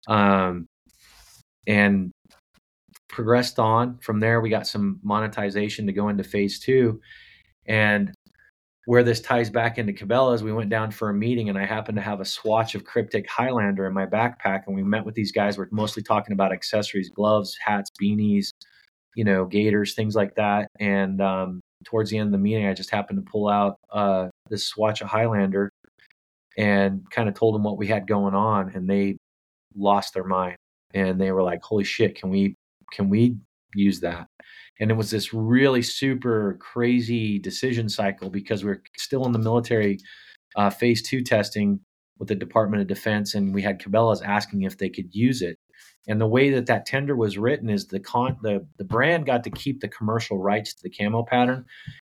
[0.08, 0.66] Um,
[1.66, 2.12] and
[3.08, 4.40] progressed on from there.
[4.40, 7.00] We got some monetization to go into phase two,
[7.66, 8.12] and
[8.86, 11.96] where this ties back into Cabela's, we went down for a meeting, and I happened
[11.96, 15.32] to have a swatch of Kryptek Highlander in my backpack, and we met with these
[15.32, 15.58] guys.
[15.58, 18.50] We're mostly talking about accessories, gloves, hats, beanies,
[19.16, 20.68] you know, gaiters, things like that.
[20.78, 24.28] And um, towards the end of the meeting, I just happened to pull out uh,
[24.50, 25.70] this swatch of Highlander
[26.58, 29.16] and kind of told them what we had going on, and they
[29.74, 30.56] lost their mind
[30.94, 32.14] and they were like, "Holy shit!
[32.16, 32.54] Can we
[32.92, 33.36] can we
[33.74, 34.26] use that?"
[34.80, 39.98] And it was this really super crazy decision cycle because we're still in the military
[40.56, 41.80] uh, phase two testing
[42.18, 45.56] with the Department of Defense, and we had Cabela's asking if they could use it.
[46.08, 49.44] And the way that that tender was written is the con the the brand got
[49.44, 51.64] to keep the commercial rights to the camo pattern,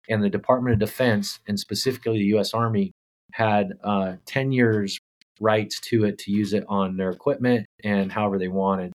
[0.08, 2.54] and the Department of Defense and specifically the U.S.
[2.54, 2.92] Army
[3.32, 4.98] had uh, ten years
[5.40, 8.92] rights to it to use it on their equipment and however they wanted.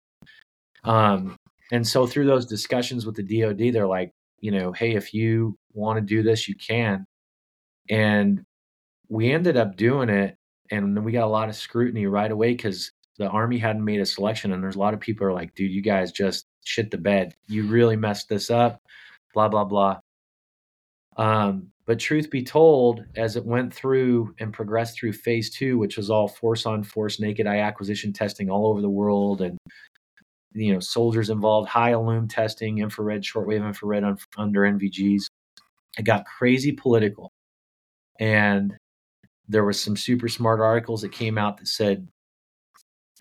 [0.84, 1.38] Um,
[1.72, 5.56] and so through those discussions with the DoD, they're like, you know, hey, if you
[5.74, 7.06] want to do this, you can.
[7.90, 8.44] And
[9.10, 10.36] we ended up doing it,
[10.70, 14.06] and we got a lot of scrutiny right away because the army hadn't made a
[14.06, 16.98] selection and there's a lot of people are like dude you guys just shit the
[16.98, 17.36] bed.
[17.48, 18.82] You really messed this up
[19.34, 20.00] blah blah blah.
[21.18, 25.98] Um, but truth be told as it went through and progressed through phase two which
[25.98, 29.58] was all force on force naked eye acquisition testing all over the world and
[30.54, 35.26] you know soldiers involved high illume testing infrared shortwave infrared on, under nvgs
[35.98, 37.32] it got crazy political.
[38.20, 38.76] And
[39.48, 42.08] there was some super smart articles that came out that said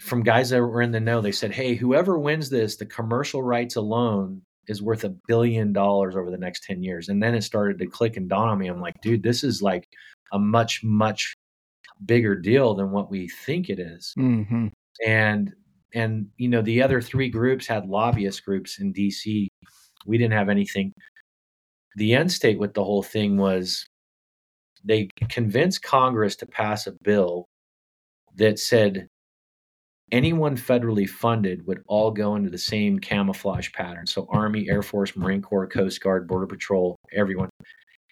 [0.03, 3.43] from guys that were in the know, they said, hey, whoever wins this, the commercial
[3.43, 7.09] rights alone is worth a billion dollars over the next 10 years.
[7.09, 8.67] And then it started to click and dawn on me.
[8.67, 9.88] I'm like, dude, this is like
[10.33, 11.35] a much, much
[12.05, 14.12] bigger deal than what we think it is.
[14.19, 14.69] Mm-hmm.
[15.07, 15.53] And,
[15.95, 19.47] and, you know, the other three groups had lobbyist groups in DC.
[20.05, 20.93] We didn't have anything.
[21.95, 23.87] The end state with the whole thing was
[24.85, 27.47] they convinced Congress to pass a bill
[28.35, 29.09] that said
[30.12, 34.07] anyone federally funded would all go into the same camouflage pattern.
[34.07, 37.48] So Army, Air Force, Marine Corps, Coast Guard, Border Patrol, everyone.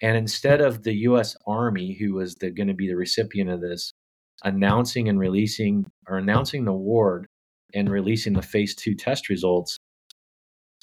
[0.02, 1.36] And instead of the U.S.
[1.46, 3.92] Army, who was going to be the recipient of this,
[4.42, 7.26] announcing and releasing or announcing the award
[7.74, 9.76] and releasing the phase two test results,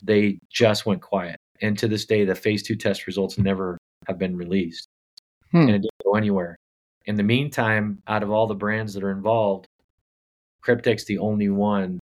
[0.03, 1.37] they just went quiet.
[1.61, 4.87] And to this day, the phase two test results never have been released.
[5.51, 5.61] Hmm.
[5.61, 6.55] And it didn't go anywhere.
[7.07, 9.65] In the meantime, out of all the brands that are involved,
[10.67, 11.99] Kryptek's the only one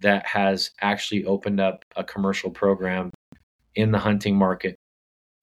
[0.00, 3.10] that has actually opened up a commercial program
[3.76, 4.74] in the hunting market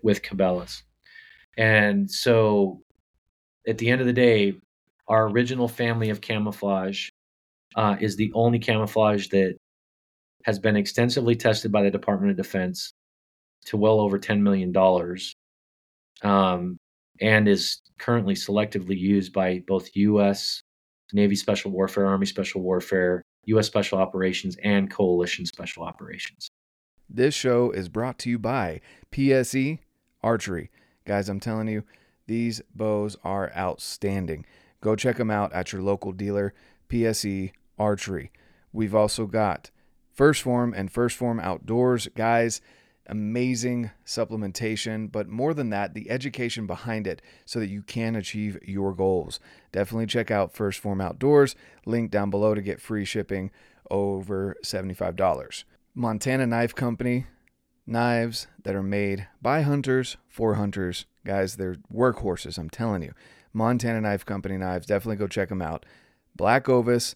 [0.02, 0.84] with Cabela's.
[1.58, 2.82] And so
[3.68, 4.56] at the end of the day,
[5.08, 7.10] our original family of camouflage
[7.76, 9.56] uh, is the only camouflage that
[10.44, 12.92] has been extensively tested by the Department of Defense
[13.66, 14.76] to well over $10 million
[16.24, 16.78] um,
[17.22, 20.62] and is currently selectively used by both U.S.
[21.14, 23.68] Navy Special Warfare, Army Special Warfare, U.S.
[23.68, 26.50] Special Operations, and Coalition Special Operations.
[27.10, 29.80] This show is brought to you by PSE
[30.22, 30.70] Archery.
[31.06, 31.84] Guys, I'm telling you,
[32.28, 34.46] these bows are outstanding.
[34.82, 36.54] Go check them out at your local dealer,
[36.88, 38.32] PSE Archery.
[38.72, 39.72] We've also got
[40.16, 42.08] 1st Phorm and 1st Phorm Outdoors.
[42.16, 42.62] Guys,
[43.10, 48.58] amazing supplementation, but more than that, the education behind it so that you can achieve
[48.64, 49.40] your goals.
[49.72, 53.52] Definitely check out 1st Phorm Outdoors, link down below to get free shipping
[53.90, 55.64] over $75.
[55.96, 57.26] Montana Knife Company,
[57.86, 61.06] knives that are made by hunters for hunters.
[61.26, 63.14] Guys, they're workhorses, I'm telling you.
[63.52, 65.86] Montana Knife Company knives, definitely go check them out.
[66.38, 67.16] BlackOvis,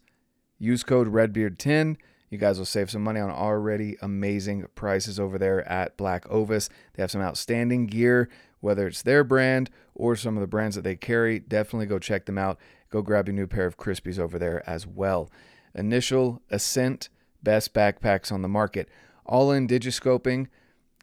[0.57, 1.97] use code REDBEARD10
[2.33, 6.67] you guys will save some money on already amazing prices over there at BlackOvis.
[6.93, 8.27] They have some outstanding gear,
[8.59, 11.37] whether it's their brand or some of the brands that they carry.
[11.37, 12.57] Definitely go check them out.
[12.89, 15.29] Go grab your new pair of Crispies over there as well.
[15.75, 17.09] Initial Ascent,
[17.43, 18.89] best backpacks on the market.
[19.27, 20.47] Ollin digiscoping.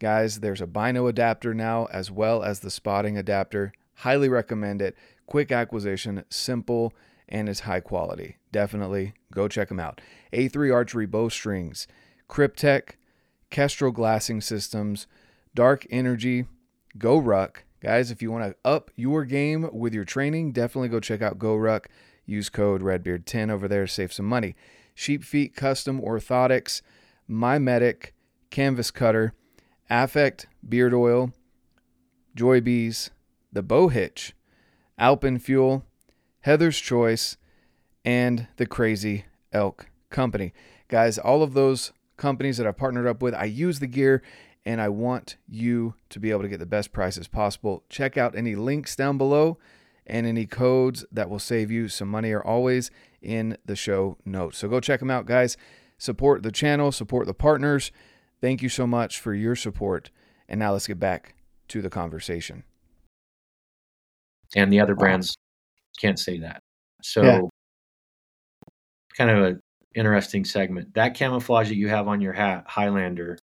[0.01, 3.73] Guys, there's a bino adapter now as well as the spotting adapter.
[3.99, 4.97] Highly recommend it.
[5.27, 6.93] Quick acquisition, simple,
[7.29, 8.40] and it's high quality.
[8.53, 10.01] Definitely go check them out.
[10.33, 11.87] A3 Archery Bowstrings,
[12.29, 12.93] Kryptek,
[13.51, 15.07] Kestrel Glassing Systems,
[15.55, 16.47] Dark Energy,
[16.99, 17.57] GoRuck.
[17.81, 21.39] Guys, if you want to up your game with your training, definitely go check out
[21.39, 21.87] GoRuck.
[22.27, 24.55] Use code REDBEARD10 over there save some money.
[24.95, 26.83] Sheep Feet Custom Orthotics,
[27.29, 28.11] MyMedic,
[28.51, 29.33] Canvas Cutter,
[29.89, 31.33] Affect Beard Oil,
[32.37, 33.11] Joy Bees,
[33.53, 34.35] The Bow Hitch,
[35.01, 35.83] AlpenFuel,
[36.43, 37.37] Heather's Choice,
[38.05, 40.53] and the Crazy Elk Company.
[40.89, 44.23] Guys, all of those companies that I've partnered up with, I use the gear
[44.65, 47.85] and I want you to be able to get the best prices possible.
[47.89, 49.59] Check out any links down below
[50.07, 52.91] and any codes that will save you some money are always
[53.23, 54.59] in the show notes.
[54.59, 55.57] So go check them out, guys.
[55.99, 57.93] Support the channel, support the partners.
[58.41, 60.11] Thank you so much for your support.
[60.49, 61.35] And now let's get back
[61.69, 62.65] to the conversation.
[64.57, 65.37] And the other brands
[66.01, 66.61] can't say that.
[67.03, 67.41] So, yeah.
[69.21, 69.61] Kind of a
[69.95, 70.95] interesting segment.
[70.95, 73.37] That camouflage that you have on your hat, Highlander,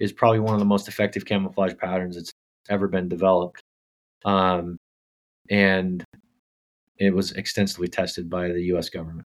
[0.00, 2.30] is probably one of the most effective camouflage patterns that's
[2.68, 3.62] ever been developed.
[4.26, 4.76] Um,
[5.48, 6.04] and
[6.98, 8.90] it was extensively tested by the U.S.
[8.90, 9.26] government.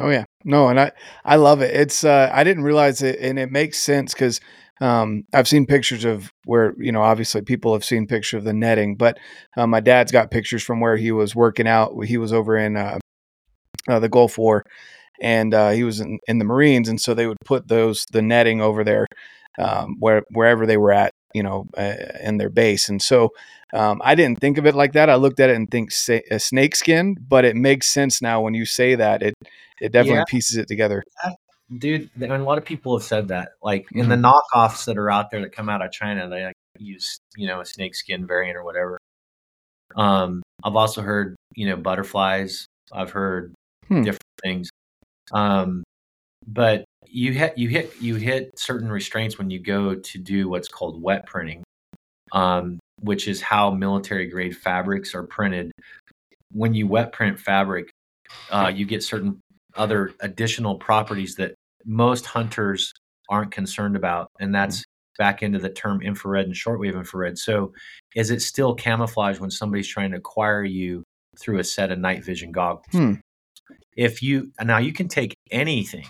[0.00, 0.92] Oh yeah, no, and I
[1.26, 1.76] I love it.
[1.76, 4.40] It's uh, I didn't realize it, and it makes sense because
[4.80, 8.54] um, I've seen pictures of where you know obviously people have seen pictures of the
[8.54, 9.18] netting, but
[9.58, 11.92] uh, my dad's got pictures from where he was working out.
[12.06, 12.98] He was over in uh,
[13.88, 14.64] uh the Gulf War,
[15.20, 18.22] and uh, he was in, in, the Marines, and so they would put those the
[18.22, 19.06] netting over there
[19.58, 22.88] um, where wherever they were at, you know, uh, in their base.
[22.88, 23.30] And so
[23.72, 25.10] um, I didn't think of it like that.
[25.10, 28.40] I looked at it and think sa- a snake skin, but it makes sense now
[28.40, 29.22] when you say that.
[29.22, 29.34] It
[29.80, 30.24] it definitely yeah.
[30.28, 31.02] pieces it together.
[31.78, 33.50] Dude, and a lot of people have said that.
[33.62, 34.10] Like in mm-hmm.
[34.10, 37.46] the knockoffs that are out there that come out of China, they like use you
[37.46, 38.98] know a snake skin variant or whatever.
[39.96, 42.66] Um, I've also heard you know butterflies.
[42.92, 43.54] I've heard
[43.88, 44.02] hmm.
[44.02, 44.70] different things.
[45.32, 45.84] Um,
[46.46, 50.68] but you hit you hit you hit certain restraints when you go to do what's
[50.68, 51.62] called wet printing,
[52.32, 55.72] um, which is how military grade fabrics are printed.
[56.52, 57.90] When you wet print fabric,
[58.50, 59.40] uh, you get certain
[59.76, 62.92] other additional properties that most hunters
[63.28, 64.84] aren't concerned about, and that's
[65.18, 67.38] back into the term infrared and shortwave infrared.
[67.38, 67.72] So,
[68.14, 71.04] is it still camouflage when somebody's trying to acquire you
[71.38, 72.86] through a set of night vision goggles?
[72.92, 73.14] Hmm
[73.96, 76.06] if you now you can take anything.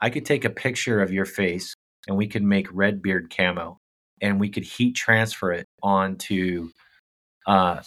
[0.00, 1.74] I could take a picture of your face
[2.08, 3.78] and we could make red beard camo
[4.22, 6.70] and we could heat transfer it onto
[7.46, 7.82] uh,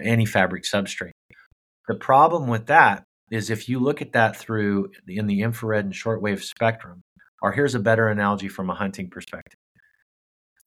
[0.00, 1.12] any fabric substrate.
[1.88, 5.94] The problem with that is if you look at that through in the infrared and
[5.94, 7.00] shortwave spectrum
[7.40, 9.58] or here's a better analogy from a hunting perspective.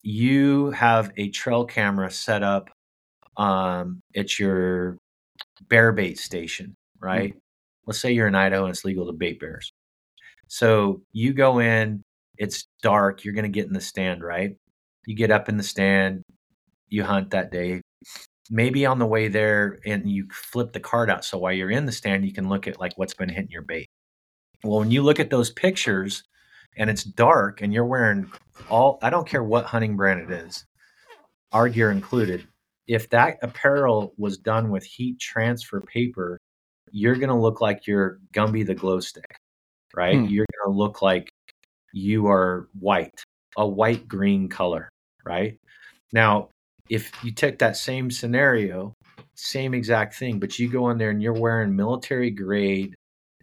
[0.02, 2.70] You have a trail camera set up
[3.36, 4.96] um, at your
[5.68, 7.30] bear bait station right?
[7.30, 7.38] Mm-hmm
[7.88, 9.72] let's say you're in Idaho and it's legal to bait bears.
[10.46, 12.02] So you go in,
[12.36, 14.54] it's dark, you're going to get in the stand, right?
[15.06, 16.22] You get up in the stand,
[16.88, 17.80] you hunt that day.
[18.50, 21.24] Maybe on the way there, and you flip the card out.
[21.24, 23.62] So while you're in the stand, you can look at like what's been hitting your
[23.62, 23.88] bait.
[24.62, 26.24] Well, when you look at those pictures
[26.76, 28.30] and it's dark and you're wearing
[28.68, 30.66] all, I don't care what hunting brand it is,
[31.52, 32.46] our gear included.
[32.86, 36.38] If that apparel was done with heat transfer paper
[36.92, 39.36] you're going to look like you're Gumby the glow stick,
[39.94, 40.18] right?
[40.18, 40.26] Hmm.
[40.26, 41.30] You're going to look like
[41.92, 43.22] you are white,
[43.56, 44.88] a white green color,
[45.24, 45.58] right?
[46.12, 46.48] Now,
[46.88, 48.94] if you take that same scenario,
[49.34, 52.94] same exact thing, but you go in there and you're wearing military grade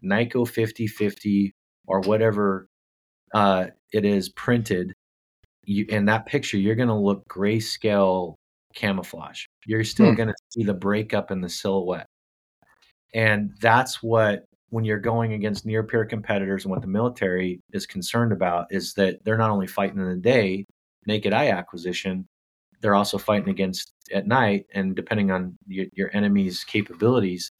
[0.03, 1.51] NYCO 5050
[1.87, 2.67] or whatever
[3.33, 4.93] uh, it is printed,
[5.65, 8.35] you in that picture, you're going to look grayscale
[8.75, 9.45] camouflage.
[9.65, 10.15] You're still Hmm.
[10.15, 12.07] going to see the breakup in the silhouette.
[13.15, 17.87] And that's what when you're going against near peer competitors and what the military is
[17.87, 20.65] concerned about is that they're not only fighting in the day,
[21.07, 22.27] naked eye acquisition,
[22.81, 24.65] they're also fighting against at night.
[24.73, 27.53] And depending on your, your enemy's capabilities,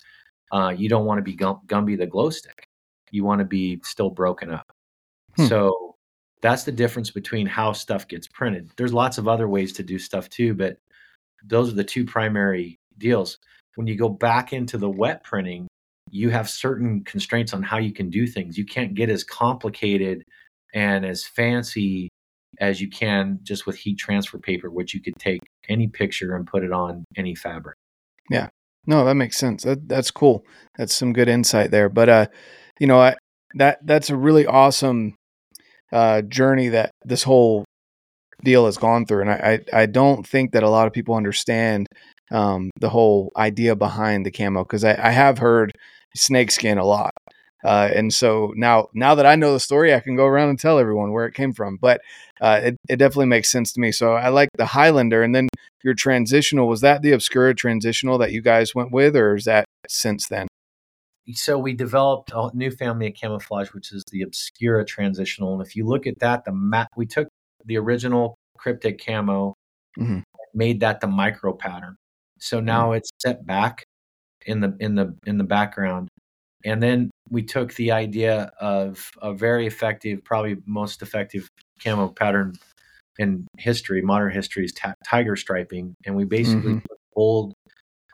[0.52, 2.68] uh, you don't want to be Gum- Gumby the glow stick.
[3.12, 4.70] You want to be still broken up.
[5.38, 5.46] Hmm.
[5.46, 5.96] So
[6.42, 8.72] that's the difference between how stuff gets printed.
[8.76, 10.78] There's lots of other ways to do stuff too, but
[11.46, 13.40] those are the two primary deals.
[13.76, 15.68] When you go back into the wet printing,
[16.10, 18.58] you have certain constraints on how you can do things.
[18.58, 20.24] You can't get as complicated
[20.74, 22.10] and as fancy
[22.60, 26.48] as you can just with heat transfer paper, which you could take any picture and
[26.48, 27.76] put it on any fabric.
[28.30, 28.50] Yeah.
[28.88, 29.64] No, that makes sense.
[29.64, 30.46] That that's cool.
[30.78, 31.90] That's some good insight there.
[31.90, 32.28] But uh,
[32.80, 33.16] you know, I
[33.56, 35.16] that that's a really awesome
[35.92, 37.66] uh journey that this whole
[38.44, 41.16] deal has gone through, and I I, I don't think that a lot of people
[41.16, 41.88] understand
[42.32, 45.72] um the whole idea behind the camo because I, I have heard
[46.16, 47.12] snakeskin a lot.
[47.66, 50.60] Uh, and so now, now that I know the story, I can go around and
[50.60, 51.78] tell everyone where it came from.
[51.82, 52.00] But
[52.40, 53.92] uh, it, it definitely makes sense to me.
[53.92, 55.50] So I like the Highlander, and then
[55.84, 59.66] your transitional was that the Obskura transitional that you guys went with, or is that
[59.88, 60.48] since then?
[61.34, 65.54] So we developed a new family of camouflage, which is the Obskura transitional.
[65.54, 67.28] And if you look at that, the map we took
[67.66, 69.56] the original Kryptek camo,
[69.98, 70.22] Mhm.
[70.54, 71.96] made that the micro pattern.
[72.40, 73.84] So now it's set back
[74.46, 76.10] in the in the in the background.
[76.66, 81.48] And then we took the idea of a very effective, probably most effective
[81.84, 82.56] camo pattern
[83.20, 86.84] in history, modern history is ta- tiger striping, and we basically Mhm.
[86.90, 87.54] put bold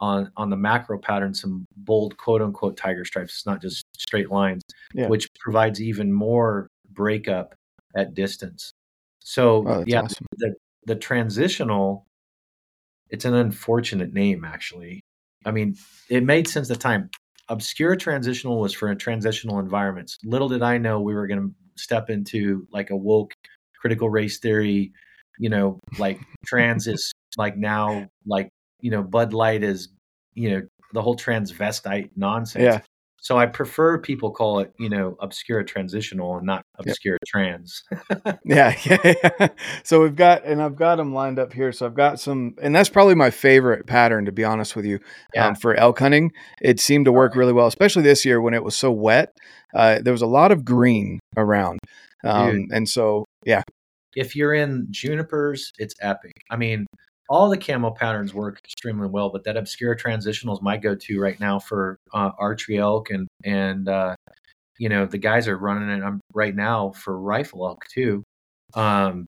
[0.01, 3.33] on on the macro pattern some bold quote unquote tiger stripes.
[3.35, 4.63] It's not just straight lines,
[4.93, 5.07] Yeah.
[5.09, 7.55] which provides even more breakup
[7.95, 8.71] at distance.
[9.19, 10.27] So Oh, yeah, awesome.
[10.37, 10.55] the
[10.87, 12.05] the transitional,
[13.11, 15.01] it's an unfortunate name actually.
[15.45, 15.75] I mean,
[16.09, 17.09] it made sense at the time.
[17.49, 20.17] Obscure transitional was for transitional environments.
[20.23, 23.33] Little did I know we were going to step into like a woke
[23.79, 24.93] critical race theory,
[25.39, 28.49] you know, like trans is like now like,
[28.79, 29.89] you know, Bud Light is,
[30.33, 30.61] you know,
[30.93, 32.63] the whole transvestite nonsense.
[32.63, 32.81] Yeah.
[33.17, 36.91] So I prefer people call it, you know, obscure transitional and not Yep.
[36.93, 37.83] obscure trans.
[38.45, 39.47] Yeah, yeah, yeah.
[39.83, 41.71] So we've got, and I've got them lined up here.
[41.71, 44.99] So I've got some, and that's probably my favorite pattern, to be honest with you,
[45.33, 45.47] Yeah.
[45.47, 46.31] um, for elk hunting.
[46.61, 49.33] It seemed to work really well, especially this year when it was so wet.
[49.73, 51.79] Uh, there was a lot of green around,
[52.23, 53.63] um, and so yeah,
[54.15, 56.33] if you're in junipers, it's epic.
[56.49, 56.85] I mean,
[57.29, 61.39] all the camo patterns work extremely well, but that obscure transitional is my go-to right
[61.39, 64.15] now for uh, archery elk and and uh,
[64.81, 68.23] you know the guys are running it um, right now for rifle elk too.
[68.73, 69.27] Um,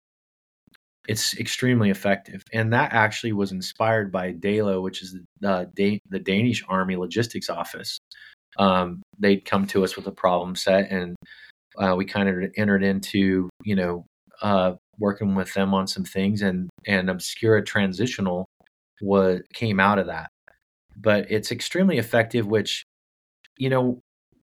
[1.07, 6.19] it's extremely effective, and that actually was inspired by DALO, which is the uh, the
[6.19, 7.99] Danish Army Logistics Office.
[8.57, 11.15] Um, they'd come to us with a problem set, and
[11.77, 14.05] uh, we kind of entered into you know
[14.41, 18.47] uh, working with them on some things, and and Obskura Transitional
[19.03, 20.31] was came out of that.
[20.97, 22.85] But it's extremely effective, which
[23.59, 23.99] you know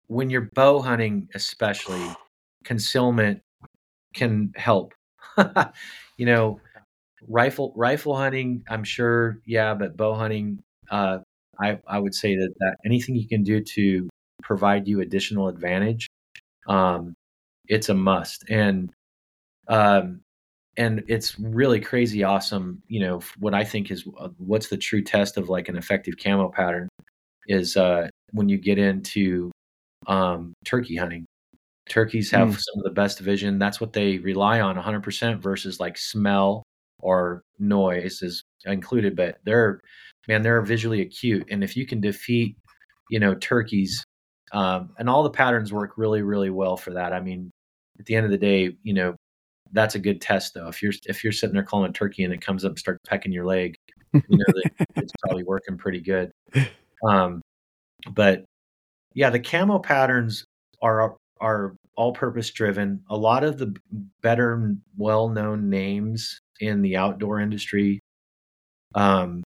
[0.08, 2.02] when you're bow hunting, especially
[2.64, 3.40] concealment
[4.14, 4.94] can help.
[6.16, 6.60] you know,
[7.28, 11.18] rifle rifle hunting, I'm sure, yeah, but bow hunting, uh,
[11.60, 14.08] I I would say that that anything you can do to
[14.42, 16.08] provide you additional advantage,
[16.68, 17.14] um,
[17.68, 18.44] it's a must.
[18.48, 18.92] And
[19.68, 20.20] um,
[20.76, 22.82] and it's really crazy awesome.
[22.88, 26.14] You know, what I think is uh, what's the true test of like an effective
[26.22, 26.88] camo pattern
[27.48, 29.50] is uh, when you get into
[30.08, 31.24] um, turkey hunting.
[31.88, 32.52] Turkeys have Mm.
[32.60, 33.58] some of the best vision.
[33.58, 36.62] That's what they rely on 100% versus like smell
[37.00, 39.16] or noise is included.
[39.16, 39.80] But they're,
[40.26, 41.46] man, they're visually acute.
[41.50, 42.56] And if you can defeat,
[43.10, 44.04] you know, turkeys,
[44.52, 47.12] um, and all the patterns work really, really well for that.
[47.12, 47.50] I mean,
[47.98, 49.14] at the end of the day, you know,
[49.72, 50.68] that's a good test though.
[50.68, 53.00] If you're if you're sitting there calling a turkey and it comes up and starts
[53.06, 53.74] pecking your leg,
[54.14, 56.30] you know that it's probably working pretty good.
[57.06, 57.42] Um,
[58.12, 58.44] but
[59.14, 60.44] yeah, the camo patterns
[60.82, 63.02] are are all purpose driven.
[63.10, 63.74] A lot of the
[64.22, 68.00] better, well known names in the outdoor industry
[68.94, 69.42] um,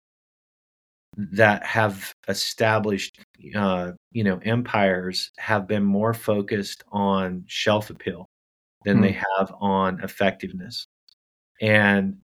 [1.17, 3.21] that have established,
[3.57, 8.27] uh, you know, empires have been more focused on shelf appeal.
[8.85, 9.03] than Hmm.
[9.03, 10.87] they have on effectiveness.
[11.63, 12.19] And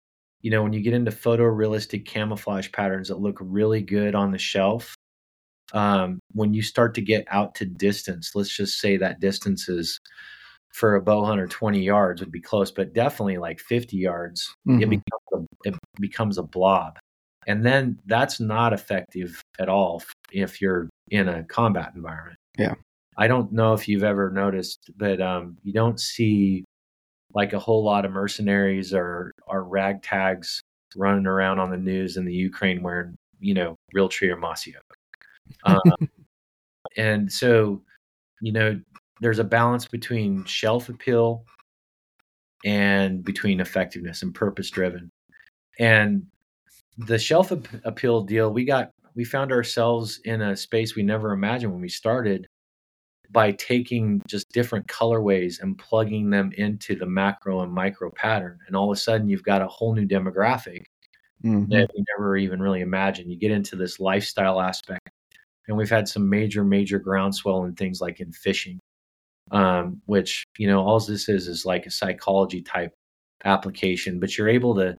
[0.42, 4.38] you know, when you get into photorealistic camouflage patterns that look really good on the
[4.40, 4.96] shelf,
[5.74, 10.00] um, when you start to get out to distance, let's just say that distance is
[10.74, 14.72] for a bow hunter 20 yards would be close, but definitely like 50 yards, it,
[14.72, 14.90] Mhm.
[14.90, 16.98] becomes a, it becomes a blob.
[17.48, 20.02] And then that's not effective at all
[20.32, 22.38] if you're in a combat environment.
[22.58, 22.76] Yeah.
[23.18, 26.64] I don't know if you've ever noticed, but um, you don't see
[27.34, 30.60] like a whole lot of mercenaries or, or ragtags
[30.96, 34.96] running around on the news in the Ukraine wearing, you know, Realtree or Mossy Oak.
[35.64, 35.80] Um,
[36.98, 37.82] and so,
[38.42, 38.80] you know,
[39.20, 41.46] there's a balance between shelf appeal
[42.66, 45.10] and between effectiveness and purpose driven.
[45.80, 46.26] And
[46.98, 51.32] the shelf ap- appeal deal, we got, we found ourselves in a space we never
[51.32, 52.48] imagined when we started
[53.32, 58.60] by taking just different colorways and plugging them into the macro and micro pattern.
[58.68, 60.84] And all of a sudden, you've got a whole new demographic
[61.44, 61.70] Mhm.
[61.70, 63.32] that we never even really imagined.
[63.32, 65.10] You get into this lifestyle aspect,
[65.68, 68.80] and we've had some major, major groundswell in things like in fishing,
[69.52, 72.94] um, which you know, all this is is like a psychology type
[73.46, 74.20] application.
[74.20, 74.98] But you're able to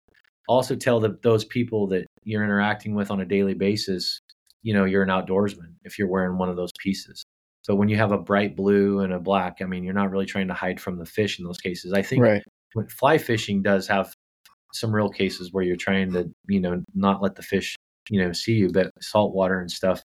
[0.48, 4.20] also tell the, those people that you're interacting with on a daily basis,
[4.62, 7.24] you know, you're an outdoorsman if you're wearing one of those pieces.
[7.62, 10.26] So when you have a bright blue and a black, I mean, you're not really
[10.26, 11.92] trying to hide from the fish in those cases.
[11.92, 12.42] I think Right.
[12.74, 14.12] when fly fishing does have
[14.72, 17.76] some real cases where you're trying to you know not let the fish
[18.08, 20.02] you know see you but saltwater and stuff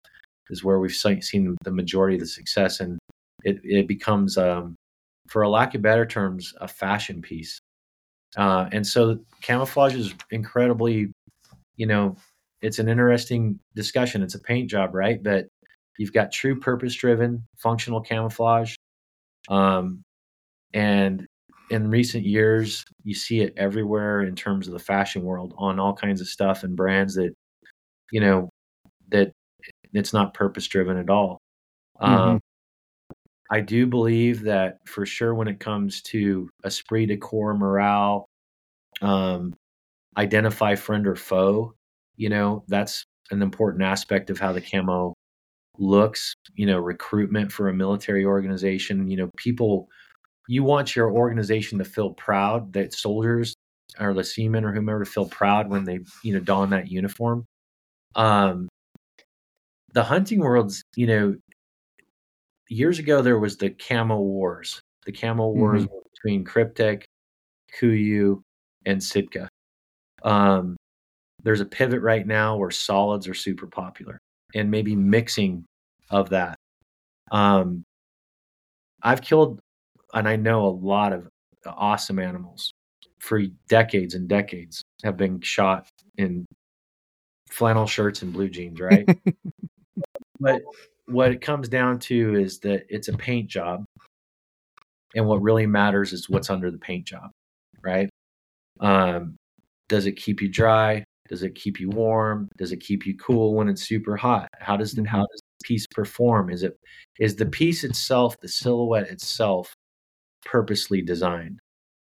[0.52, 2.98] is where we've seen the majority of the success and
[3.44, 4.76] it, it becomes um,
[5.28, 7.58] for a lack of better terms a fashion piece.
[8.36, 11.10] Uh, and so camouflage is incredibly
[11.76, 12.16] you know
[12.60, 14.22] it's an interesting discussion.
[14.22, 15.20] It's a paint job right?
[15.20, 15.48] But
[15.98, 18.76] you've got true purpose driven functional camouflage
[19.48, 20.02] um,
[20.74, 21.26] and
[21.70, 25.94] in recent years, you see it everywhere in terms of the fashion world on all
[25.94, 27.32] kinds of stuff and brands that,
[28.10, 28.48] you know,
[29.92, 31.38] it's not purpose driven at all.
[32.00, 32.40] Um,
[33.50, 38.26] I do believe that for sure when it comes to esprit de corps, morale,
[39.02, 39.54] um,
[40.16, 41.74] identify friend or foe,
[42.16, 45.14] you know, that's an important aspect of how the camo
[45.78, 49.88] looks, you know, recruitment for a military organization, you know, people
[50.48, 53.54] you want your organization to feel proud that soldiers
[54.00, 57.46] or the seamen or whomever to feel proud when they you know don that uniform
[58.16, 58.68] um
[59.92, 61.34] the hunting world's you know
[62.68, 64.80] years ago there was the Camel wars.
[65.04, 67.04] The Camel wars were between Kryptek
[67.78, 68.42] kuiu
[68.86, 69.48] and sitka.
[70.22, 70.76] Um
[71.42, 74.18] there's a pivot right now where solids are super popular
[74.54, 75.64] and maybe mixing
[76.10, 76.56] of that.
[77.30, 77.84] Um
[79.02, 79.58] i've killed
[80.14, 81.28] and I know a lot of
[81.66, 82.72] awesome animals
[83.18, 85.88] for decades and decades have been shot
[86.18, 86.44] in
[87.48, 89.08] flannel shirts and blue jeans, right?
[90.42, 90.62] but
[91.06, 93.84] what it comes down to is that it's a paint job.
[95.14, 97.30] And what really matters is what's under the paint job,
[97.82, 98.08] right?
[98.80, 99.36] Um,
[99.88, 101.04] does it keep you dry?
[101.28, 102.48] Does it keep you warm?
[102.56, 104.48] Does it keep you cool when it's super hot?
[104.58, 106.50] How does the, how does the piece perform?
[106.50, 106.76] Is it
[107.18, 109.74] is the piece itself, the silhouette itself,
[110.44, 111.58] purposely designed?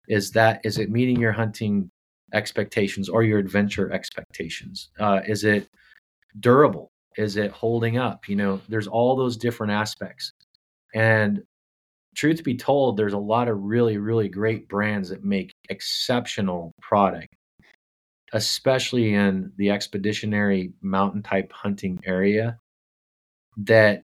[0.08, 1.90] Is that is it meeting your hunting
[2.34, 4.90] expectations or your adventure expectations?
[4.98, 5.68] Uh, is it
[6.40, 6.90] durable?
[7.16, 8.28] Is it holding up?
[8.28, 10.32] You know, there's all those different aspects.
[10.94, 11.42] And
[12.14, 17.34] truth be told, there's a lot of really, really great brands that make exceptional product,
[18.32, 22.58] especially in the expeditionary mountain type hunting area.
[23.58, 24.02] That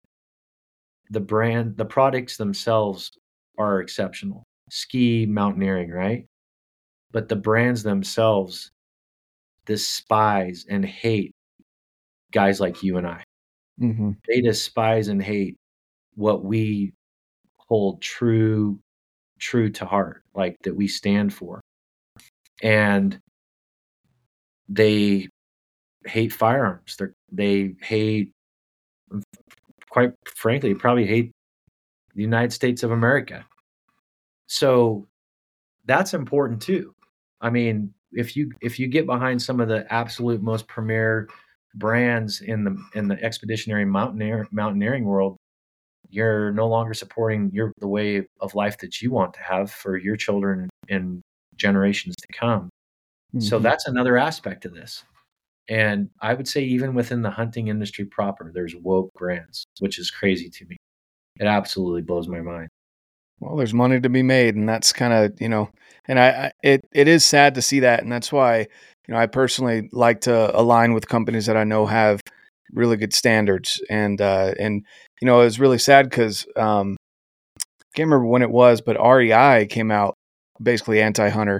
[1.09, 3.11] the brand, the products themselves
[3.57, 4.43] are exceptional.
[4.69, 6.25] Ski mountaineering, right?
[7.11, 8.71] But the brands themselves
[9.65, 11.33] despise and hate
[12.31, 13.23] guys like you and I.
[13.79, 15.57] hmm They despise and hate
[16.15, 16.93] what we
[17.57, 18.79] hold true
[19.39, 21.61] true to heart, like that we stand for.
[22.63, 23.19] And
[24.69, 25.27] they
[26.05, 26.97] hate firearms.
[26.97, 28.31] They they hate
[29.89, 31.31] quite frankly, probably hate
[32.15, 33.45] the United States of America.
[34.47, 35.07] So
[35.85, 36.93] that's important too.
[37.41, 41.29] I mean, if you if you get behind some of the absolute most premier
[41.75, 45.37] brands in the in the expeditionary mountaineer mountaineering world,
[46.09, 49.97] you're no longer supporting your the way of life that you want to have for
[49.97, 51.21] your children and
[51.55, 52.69] generations to come.
[53.39, 53.63] So Mhm.
[53.63, 55.03] that's another aspect of this.
[55.69, 60.11] And I would say even within the hunting industry proper, there's woke grants which is
[60.11, 60.77] crazy to me.
[61.39, 62.69] It absolutely blows my mind.
[63.41, 65.71] Well, there's money to be made, and that's kind of you know,
[66.07, 69.17] and I, I it it is sad to see that, and that's why you know
[69.17, 72.21] I personally like to align with companies that I know have
[72.73, 74.85] really good standards, and uh, and
[75.21, 76.97] you know it was really sad because um,
[77.81, 80.15] I can't remember when it was, but REI came out
[80.61, 81.59] basically anti-hunter,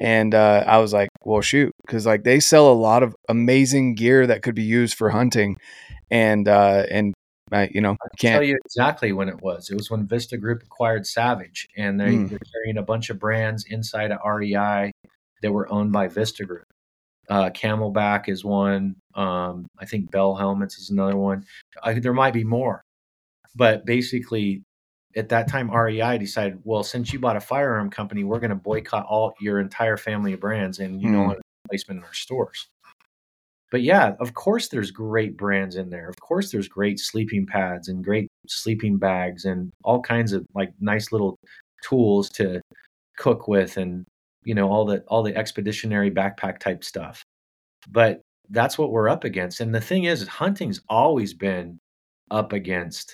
[0.00, 3.94] and uh, I was like, well, shoot, because like they sell a lot of amazing
[3.96, 5.56] gear that could be used for hunting,
[6.10, 7.13] and uh, and
[7.54, 9.70] I, you know, I can can't tell you exactly when it was.
[9.70, 12.30] It was when Vista Group acquired Savage, and they Mm.
[12.30, 14.90] were carrying a bunch of brands inside of REI
[15.42, 16.64] that were owned by Vista Group.
[17.30, 18.96] Uh, CamelBak is one.
[19.14, 21.44] Um, I think Bell Helmets is another one.
[21.82, 22.82] I, there might be more,
[23.54, 24.62] but basically,
[25.16, 28.56] at that time, REI decided, well, since you bought a firearm company, we're going to
[28.56, 31.28] boycott all your entire family of brands, and you Mm.
[31.28, 32.68] have placement in our stores.
[33.74, 36.08] But yeah, of course, there's great brands in there.
[36.08, 40.70] Of course, there's great sleeping pads and great sleeping bags and all kinds of like
[40.78, 41.40] nice little
[41.82, 42.60] tools to
[43.16, 44.06] cook with, and
[44.44, 47.24] you know all the all the expeditionary backpack type stuff.
[47.90, 48.20] But
[48.50, 49.60] that's what we're up against.
[49.60, 51.80] And the thing is, hunting's always been
[52.30, 53.12] up against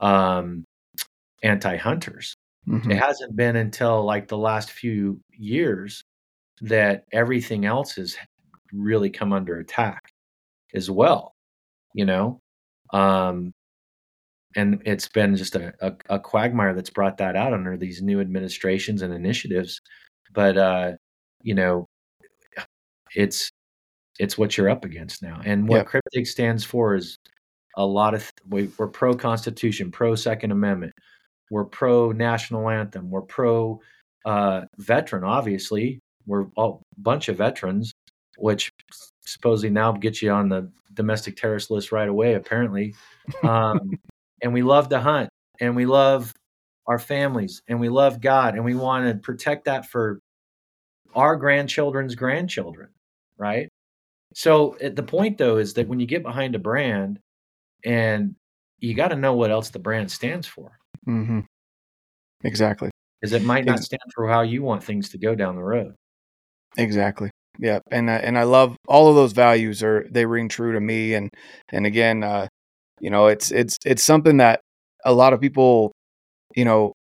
[0.00, 0.64] um,
[1.42, 2.34] anti-hunters.
[2.66, 2.92] Mhm.
[2.92, 6.02] It hasn't been until like the last few years
[6.62, 8.16] that everything else has
[8.72, 10.10] really come under attack
[10.74, 11.34] as well,
[11.94, 12.40] you know?
[12.92, 13.52] Um,
[14.56, 18.20] and it's been just a, a, a quagmire that's brought that out under these new
[18.20, 19.80] administrations and initiatives.
[20.32, 20.92] But uh,
[21.42, 21.86] you know,
[23.14, 23.50] it's
[24.18, 25.40] it's what you're up against now.
[25.44, 26.02] And what Yep.
[26.14, 27.16] Kryptek stands for is
[27.76, 30.92] a lot of th- we, we're pro Constitution, pro Second Amendment,
[31.50, 33.80] we're pro national anthem, we're pro
[34.26, 35.24] uh, veteran.
[35.24, 37.92] Obviously, we're a bunch of veterans,
[38.40, 38.72] which
[39.20, 42.34] supposedly now gets you on the domestic terrorist list right away.
[42.34, 42.94] Apparently,
[43.42, 43.98] um,
[44.42, 45.30] and we love to hunt,
[45.60, 46.34] and we love
[46.86, 50.20] our families, and we love God, and we want to protect that for
[51.14, 52.88] our grandchildren's grandchildren,
[53.36, 53.68] right?
[54.34, 57.18] So at the point though is that when you get behind a brand
[57.84, 58.36] and
[58.78, 61.46] you got to know what else the brand stands for Mhm.
[62.44, 62.90] Exactly.
[63.20, 65.94] because it might not stand for how you want things to go down the road.
[66.78, 67.30] Exactly.
[67.58, 70.80] Yeah, and I, and I love all of those values are they ring true to
[70.80, 71.28] me and
[71.72, 72.46] and again uh
[73.00, 74.60] you know it's it's it's something that
[75.04, 75.92] a lot of people
[76.56, 76.94] you know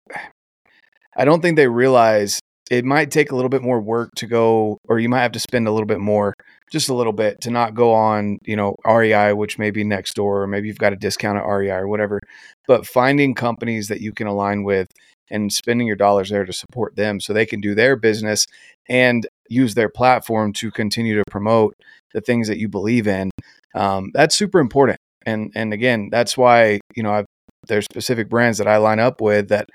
[1.16, 2.40] I don't think they realize
[2.70, 5.40] it might take a little bit more work to go or you might have to
[5.40, 6.34] spend a little bit more
[6.70, 10.14] just a little bit to not go on you know REI which may be next
[10.14, 12.20] door or maybe you've got a discount at REI or whatever
[12.66, 14.88] but finding companies that you can align with
[15.30, 18.46] and spending your dollars there to support them so they can do their business
[18.88, 21.74] and use their platform to continue to promote
[22.14, 23.30] the things that you believe in
[23.74, 24.98] um, that's super important.
[25.26, 27.26] And and again that's why you know I've,
[27.66, 29.68] there's specific brands that i line up with that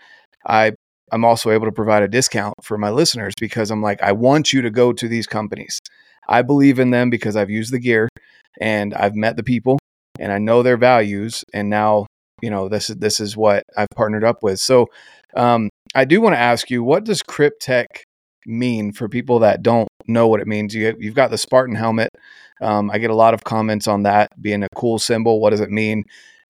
[0.48, 0.72] i
[1.12, 4.54] i'm also able to provide a discount for my listeners because i'm like i want
[4.54, 5.80] you to go to these companies.
[6.28, 8.10] I believe in them because i've used the gear
[8.62, 9.78] and i've met the people
[10.18, 12.08] and i know their values and now
[12.44, 14.88] you know this is this is what i've partnered up with so
[15.36, 17.88] um, i do want to ask you what does Kryptek
[18.46, 20.76] mean for people that don't know what it means?
[20.76, 22.10] You, you've got the Spartan helmet.
[22.62, 25.40] Um, I get a lot of comments on that being a cool symbol.
[25.40, 26.04] What does it mean?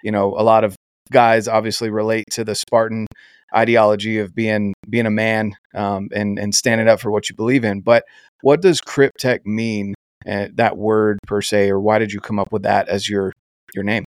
[0.04, 0.76] You know, a lot of
[1.12, 3.08] guys obviously relate to the Spartan
[3.56, 7.64] ideology of being being a man um, and and standing up for what you believe
[7.64, 7.82] in.
[7.82, 8.04] But
[8.42, 9.94] what does Kryptek mean?
[10.28, 13.34] Uh, that word per se, or why did you come up with that as your
[13.76, 14.06] your name?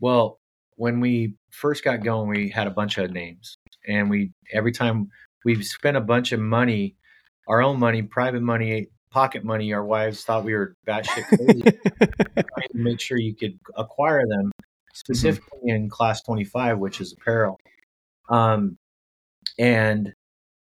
[0.00, 0.38] Well,
[0.80, 5.10] when we first got going, we had a bunch of names, and we every time
[5.44, 6.96] we spent a bunch of money,
[7.48, 9.74] our own money, private money, pocket money.
[9.74, 11.60] Our wives thought we were batshit crazy
[12.00, 14.52] trying to make sure you could acquire them,
[14.94, 17.58] specifically in class 25, which is apparel.
[18.30, 18.78] Um,
[19.58, 20.14] and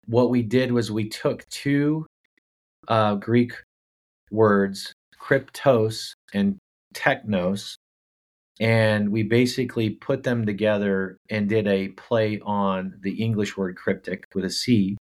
[0.04, 2.04] what we did was we took two
[2.86, 3.54] uh, Greek
[4.30, 6.58] words, cryptos and
[6.92, 7.78] technos,
[8.60, 14.24] and we basically put them together and did a play on the English word cryptic
[14.34, 14.96] with a C.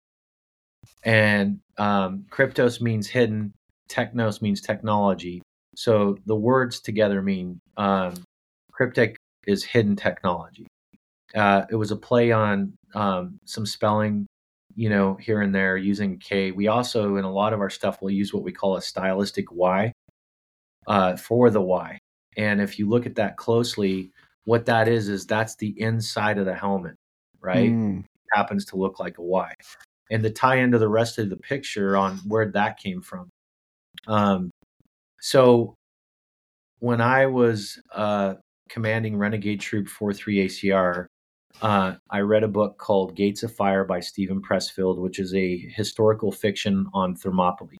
[1.03, 3.53] And um, cryptos means hidden,
[3.89, 5.43] technos means technology.
[5.77, 8.15] So the words together mean um,
[8.79, 10.67] Kryptek is hidden technology.
[11.35, 14.27] Uh, it was a play on um, some spelling,
[14.75, 16.51] you know, here and there using K.
[16.51, 19.53] We also, in a lot of our stuff, will use what we call a stylistic
[19.53, 19.93] Y
[20.87, 21.99] uh, for the Y.
[22.41, 24.13] And if you look at that closely,
[24.45, 26.95] what that is, is that's the inside of the helmet,
[27.43, 27.71] right?
[27.71, 29.53] Mm, happens to look like a Y.
[30.11, 33.29] And the tie into the rest of the picture on where that came from.
[34.07, 34.51] Um,
[35.21, 35.75] so
[36.79, 38.37] when I was uh,
[38.71, 41.07] commanding Renegade Troop 43 ACR,
[41.61, 45.59] uh, I read a book called Gates of Fire by Steven Pressfield, which is a
[45.77, 47.77] historical fiction on Thermopylae.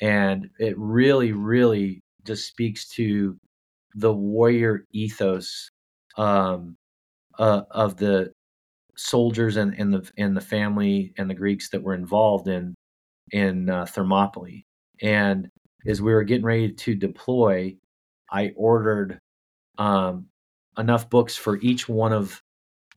[0.00, 3.36] And it really, really just speaks to
[3.94, 5.70] the warrior ethos
[6.16, 6.76] um,
[7.38, 8.32] uh, of the
[8.96, 12.74] soldiers and, and the and the family and the Greeks that were involved in
[13.32, 14.64] in uh, Thermopylae.
[15.00, 15.48] And
[15.86, 17.76] as we were getting ready to deploy,
[18.30, 19.18] I ordered
[19.78, 20.26] um,
[20.78, 22.40] enough books for each one of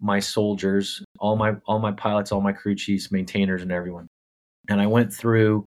[0.01, 4.07] my soldiers, all my all my pilots, all my crew chiefs, maintainers, and everyone.
[4.69, 5.65] And I went through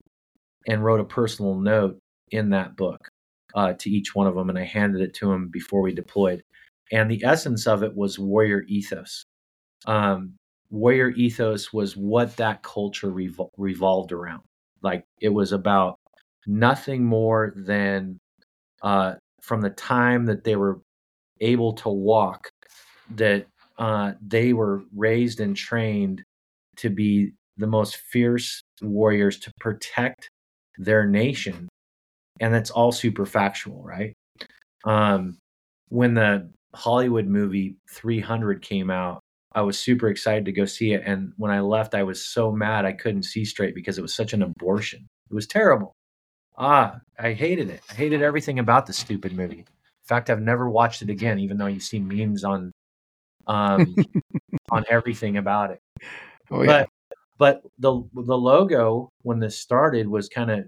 [0.68, 1.98] and wrote a personal note
[2.32, 3.00] in that book
[3.58, 6.44] uh, to each one of them, and I handed it to him before we deployed.
[6.92, 9.24] And the essence of it was warrior ethos.
[9.88, 10.36] Um,
[10.70, 14.44] warrior ethos was what that culture revol- revolved around.
[14.84, 15.96] Like it was about
[16.46, 18.20] nothing more than
[18.84, 20.80] uh, from the time that they were
[21.42, 22.52] able to walk
[23.16, 23.48] that
[23.80, 26.22] uh, they were raised and trained
[26.76, 30.30] to be the most fierce warriors to protect
[30.78, 31.68] their nation
[32.40, 34.14] and that's all super factual right?
[34.86, 35.38] Um,
[35.90, 39.22] when the hollywood movie 300 came out
[39.54, 42.52] i was super excited to go see it and when i left i was so
[42.52, 45.08] mad i couldn't see straight because it was such an abortion.
[45.32, 45.94] It was terrible.
[46.58, 47.82] Ah i hated it.
[47.90, 49.60] I hated everything about the stupid movie.
[49.60, 49.66] In
[50.06, 52.72] fact i've never watched it again even though you see memes on
[53.48, 53.96] um,
[54.72, 55.80] on everything about it.
[56.52, 56.68] Oh yeah.
[56.68, 56.90] But
[57.38, 60.66] but the the logo when this started was kind of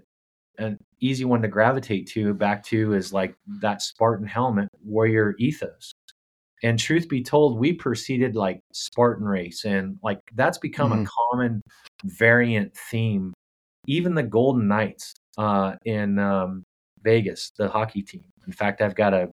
[0.60, 5.92] an easy one to gravitate to back to is like that Spartan helmet warrior ethos.
[6.62, 11.04] And truth be told, we proceeded like Spartan race and like that's become Mhm.
[11.04, 11.62] a common
[12.04, 13.32] variant theme.
[13.86, 16.62] Even the Golden Knights uh, in um,
[17.02, 18.24] Vegas, the hockey team.
[18.46, 19.30] In fact, I've got a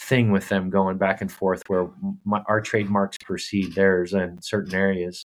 [0.00, 1.88] thing with them going back and forth where
[2.24, 5.24] my, our trademarks precede theirs in certain areas.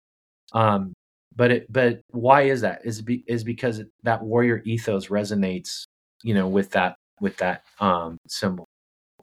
[0.53, 0.93] Um,
[1.35, 2.81] but it, but why is that?
[2.85, 5.83] Is be, is because that warrior ethos resonates,
[6.23, 8.65] you know, with that with that um, symbol,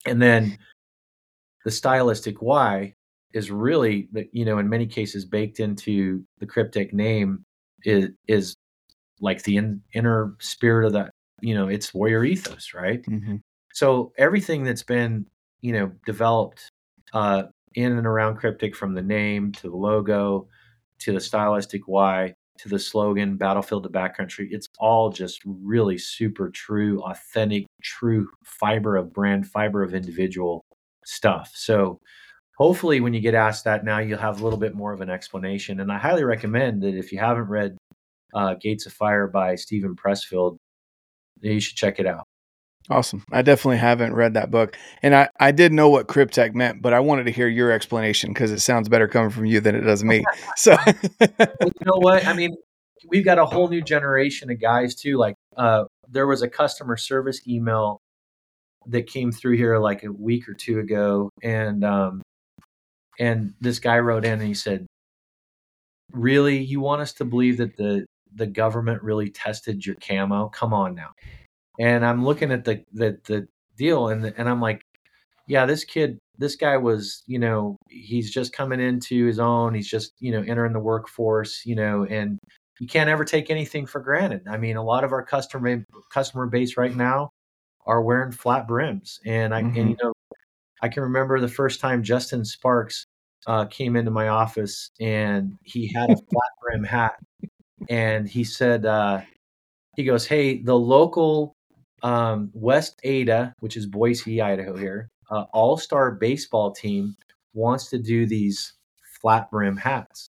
[0.07, 0.57] and then
[1.65, 2.95] the stylistic why
[3.35, 7.45] is really that you know in many cases baked into the Kryptek name
[7.85, 8.57] is is
[9.21, 13.41] like the in, inner spirit of that you know it's warrior ethos right Mhm.
[13.75, 15.27] so everything that's been
[15.61, 16.69] you know developed
[17.13, 17.45] uh,
[17.75, 20.49] in and around Kryptek from the name to the logo
[21.01, 24.49] to the stylistic why to the slogan battlefield to backcountry.
[24.51, 30.65] It's all just really super true authentic true fiber of brand fiber of individual
[31.05, 31.53] stuff.
[31.55, 32.01] So
[32.57, 35.11] hopefully when you get asked that now you'll have a little bit more of an
[35.11, 35.81] explanation.
[35.81, 37.77] And i highly recommend that if you haven't read
[38.35, 40.59] uh, gates of fire by steven pressfield
[41.41, 42.28] you should check it out
[42.91, 43.23] Awesome.
[43.31, 44.77] I definitely haven't read that book.
[45.03, 48.33] And I, I did know what Kryptek meant, but I wanted to hear your explanation
[48.33, 50.25] because it sounds better coming from you than it does me.
[50.57, 50.77] So
[51.21, 52.27] you know what?
[52.27, 52.57] I mean,
[53.07, 55.17] we've got a whole new generation of guys too.
[55.19, 58.01] Like, uh, there was a customer service email
[58.87, 62.23] that came through here like a week or two ago, and um,
[63.19, 64.87] and this guy wrote in and he said,
[66.13, 70.49] "Really, you want us to believe that the the government really tested your camo?
[70.49, 71.11] Come on now."
[71.79, 74.83] And I'm looking at the the the deal, and and I'm like,
[75.47, 79.75] yeah, this kid, this guy was, you know, he's just coming into his own.
[79.75, 82.39] He's just, you know, entering the workforce, you know, and
[82.81, 84.43] you can't ever take anything for granted.
[84.49, 87.31] I mean, a lot of our customer customer base right now
[87.87, 89.91] are wearing flat brims, and I and Mhm.
[89.91, 90.13] you know,
[90.83, 93.07] I can remember the first time Justin Sparks
[93.47, 97.19] uh, came into my office, and he had a flat brim hat,
[97.89, 99.23] and he said, uh,
[99.97, 101.55] he goes, "Hey, the local
[102.03, 107.17] um, West Ada, which is Boise, Idaho, here, uh, All Star baseball team
[107.55, 108.75] wants to do these
[109.21, 110.29] flat brim hats,"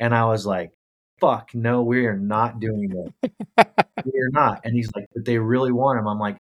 [0.00, 0.72] and I was like,
[1.20, 3.74] "Fuck no, we are not doing that.
[4.04, 6.38] we are not." And he's like, "But they really want them." I'm like,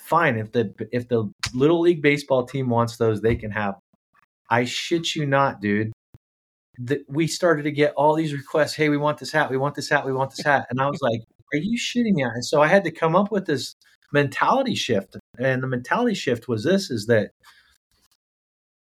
[0.00, 3.80] "Fine, if the if the little league baseball team wants those, they can have." 'em."
[4.50, 5.92] I shit you not, dude.
[7.08, 8.74] We started to get all these requests.
[8.74, 9.50] Hey, we want this hat.
[9.50, 10.06] We want this hat.
[10.06, 10.66] We want this hat.
[10.70, 11.20] And I was like,
[11.52, 13.74] "Are you shitting me?" And so I had to come up with this
[14.12, 15.16] mentality shift.
[15.38, 17.30] And the mentality shift was this: is that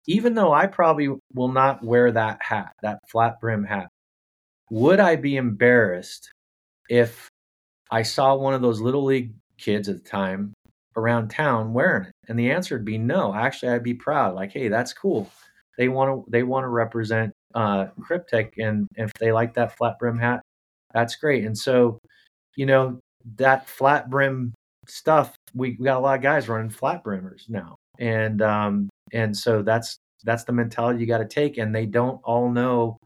[0.07, 3.89] even though I probably will not wear that hat, that flat brim hat,
[4.69, 6.31] would I be embarrassed
[6.89, 7.27] if
[7.91, 10.53] I saw one of those little league kids at the time
[10.95, 12.13] around town wearing it?
[12.29, 13.33] And the answer would be no.
[13.33, 14.35] Actually, I'd be proud.
[14.35, 15.29] Like, hey, that's cool.
[15.77, 19.99] They want to they want to represent uh, Kryptek, and if they like that flat
[19.99, 20.41] brim hat,
[20.93, 21.45] that's great.
[21.45, 21.99] And so,
[22.55, 22.99] you know,
[23.35, 24.53] that flat brim
[24.87, 29.35] stuff, we, we got a lot of guys running flat brimmers now, and um, and
[29.35, 31.57] so that's that's the mentality you got to take.
[31.57, 32.97] And they don't all know,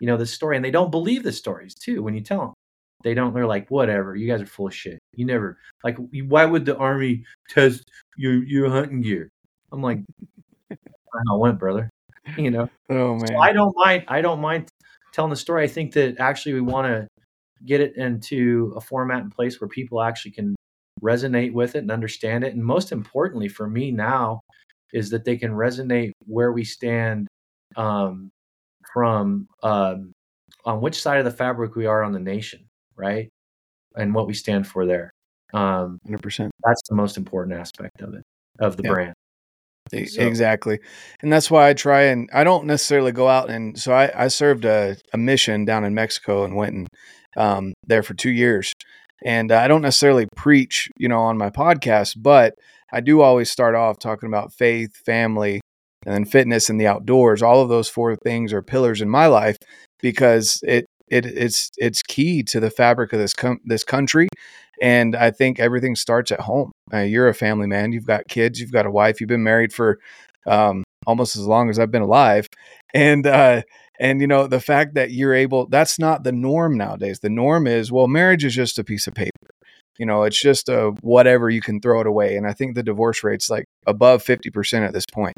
[0.00, 2.54] you know, the story, and they don't believe the stories too when you tell them.
[3.02, 3.34] They don't.
[3.34, 4.14] They're like, whatever.
[4.14, 4.98] You guys are full of shit.
[5.14, 5.96] You never like.
[6.28, 9.30] Why would the army test your your hunting gear?
[9.72, 10.00] I'm like,
[10.70, 11.90] I went, brother.
[12.36, 12.68] You know.
[12.90, 13.26] Oh man.
[13.26, 14.04] So I don't mind.
[14.06, 14.68] I don't mind
[15.12, 15.64] telling the story.
[15.64, 17.08] I think that actually we want to
[17.64, 20.54] get it into a format and place where people actually can
[21.02, 22.54] resonate with it and understand it.
[22.54, 24.40] And most importantly for me now
[24.92, 27.28] is that they can resonate where we stand
[27.76, 28.30] um,
[28.92, 30.12] from um,
[30.64, 33.28] on which side of the fabric we are on the nation, right?
[33.96, 35.10] And what we stand for there.
[35.52, 36.50] Um, 100%.
[36.64, 38.22] That's the most important aspect of it,
[38.60, 38.90] of the Yeah.
[38.90, 39.14] brand.
[40.06, 40.78] So- Exactly.
[41.22, 44.28] And that's why I try and I don't necessarily go out and so I, I
[44.28, 46.88] served a, a mission down in Mexico and went and
[47.36, 48.72] um, there for two years.
[49.24, 52.54] And I don't necessarily preach, you know, on my podcast, but
[52.92, 55.60] I do always start off talking about faith, family,
[56.06, 57.42] and then fitness and the outdoors.
[57.42, 59.56] All of those four things are pillars in my life
[60.00, 64.28] because it it it's it's key to the fabric of this com- this country.
[64.80, 66.72] And I think everything starts at home.
[66.92, 67.92] Uh, you're a family man.
[67.92, 68.60] You've got kids.
[68.60, 69.20] You've got a wife.
[69.20, 69.98] You've been married for
[70.46, 72.46] um, almost as long as I've been alive.
[72.94, 73.62] And uh,
[74.00, 75.66] and you know the fact that you're able.
[75.68, 77.20] That's not the norm nowadays.
[77.20, 79.30] The norm is well, marriage is just a piece of paper.
[79.98, 82.36] You know, it's just a whatever you can throw it away.
[82.36, 85.36] And I think the divorce rate's like above fifty percent at this point.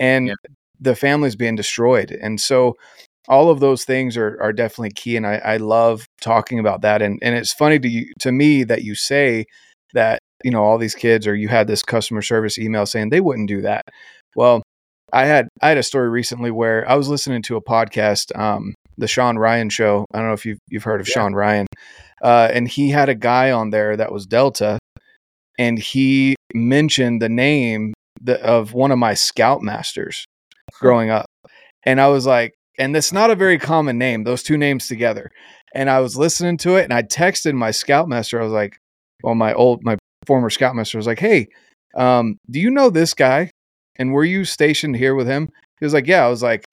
[0.00, 0.34] And Yeah.
[0.80, 2.10] the family's being destroyed.
[2.10, 2.76] And so
[3.28, 7.02] all of those things are are definitely key and I, I love talking about that
[7.02, 9.44] and and it's funny to you to me that you say
[9.94, 13.20] that you know all these kids or you had this customer service email saying they
[13.20, 13.84] wouldn't do that
[14.36, 14.62] well
[15.12, 18.74] i had i had a story recently where i was listening to a podcast um
[18.98, 21.14] the shawn ryan show i don't know if you've, you've heard of Yeah.
[21.14, 21.66] shawn ryan
[22.22, 24.78] uh and he had a guy on there that was delta
[25.58, 30.24] and he mentioned the name the, of one of my scoutmasters
[30.80, 31.26] growing up.
[31.84, 35.30] And I was like, and it's not a very common name, those two names together.
[35.74, 38.40] And I was listening to it and I texted my scoutmaster.
[38.40, 38.78] I was like,
[39.22, 39.96] well, my old, my
[40.26, 41.48] former scoutmaster was like, hey,
[41.94, 43.49] um, do you know this guy?
[44.00, 45.50] And were you stationed here with him?
[45.78, 46.24] He was like, yeah.
[46.24, 46.64] I was like,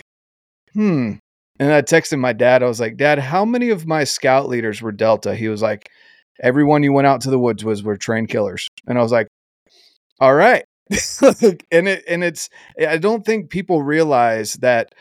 [0.73, 1.15] hmm.
[1.59, 2.63] And I texted my dad.
[2.63, 5.35] I was like, Dad, how many of my scout leaders were Delta?
[5.35, 5.89] He was like,
[6.41, 8.67] everyone you went out to the woods was were trained killers.
[8.87, 9.27] And I was like,
[10.21, 10.63] all right.
[11.69, 12.47] and it and it's
[12.79, 14.93] I don't think people realize that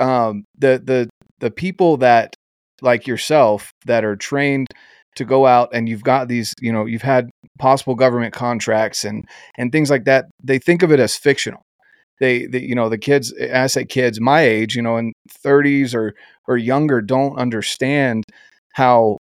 [0.00, 1.08] um the the
[1.38, 2.34] the people that
[2.82, 4.66] like yourself that are trained
[5.16, 9.26] to go out and you've got these you know you've had possible government contracts and
[9.56, 11.62] and things like that they think of it as fictional
[12.20, 15.12] they, they you know the kids i say kids my age you know in
[15.44, 16.14] 30s or
[16.46, 18.24] or younger don't understand
[18.74, 19.18] how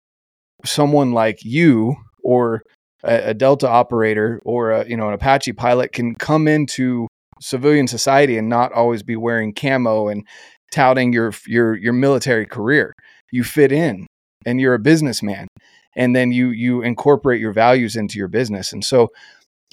[0.64, 2.62] someone like you or
[3.02, 7.08] a, a delta operator or a, you know an apache pilot can come into
[7.40, 10.24] civilian society and not always be wearing camo and
[10.72, 12.92] touting your your your military career.
[13.30, 14.06] You fit in
[14.44, 15.46] and you're a businessman
[15.94, 18.72] and then you you incorporate your values into your business.
[18.72, 19.08] And so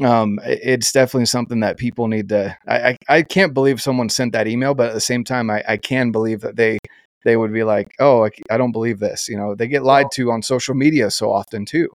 [0.02, 4.34] um it's definitely something that people need to i i, I can't believe someone sent
[4.34, 6.78] that email but at the same time i i can believe that they
[7.26, 9.56] they would be like oh i don't believe this you know?
[9.56, 11.89] They get lied to on social media so often too.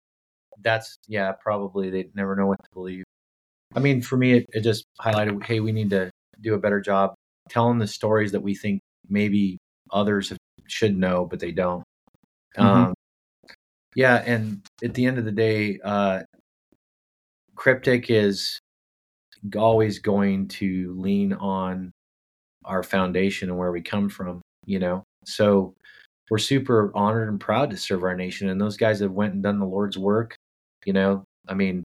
[0.62, 3.04] That's yeah probably they never know what to believe.
[3.74, 6.80] I mean for me it, it just highlighted hey we need to do a better
[6.80, 7.14] job
[7.48, 9.58] telling the stories that we think maybe
[9.92, 11.84] others have, should know but they don't.
[12.58, 12.62] Mhm.
[12.62, 12.94] um
[13.94, 16.22] yeah and at the end of the day uh
[17.54, 18.58] Kryptek is
[19.56, 21.92] always going to lean on
[22.64, 25.04] our foundation and where we come from you know?
[25.26, 25.74] So
[26.30, 29.42] we're super honored and proud to serve our nation and those guys have went and
[29.42, 30.36] done the lord's work
[30.86, 31.24] you know?
[31.48, 31.84] I mean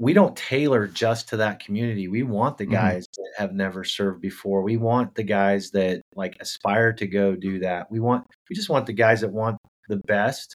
[0.00, 2.06] we don't tailor just to that community.
[2.06, 2.70] We want the Mhm.
[2.70, 4.62] guys that have never served before.
[4.62, 7.90] We want the guys that like aspire to go do that.
[7.90, 9.58] We want we just want the guys that want
[9.88, 10.54] the best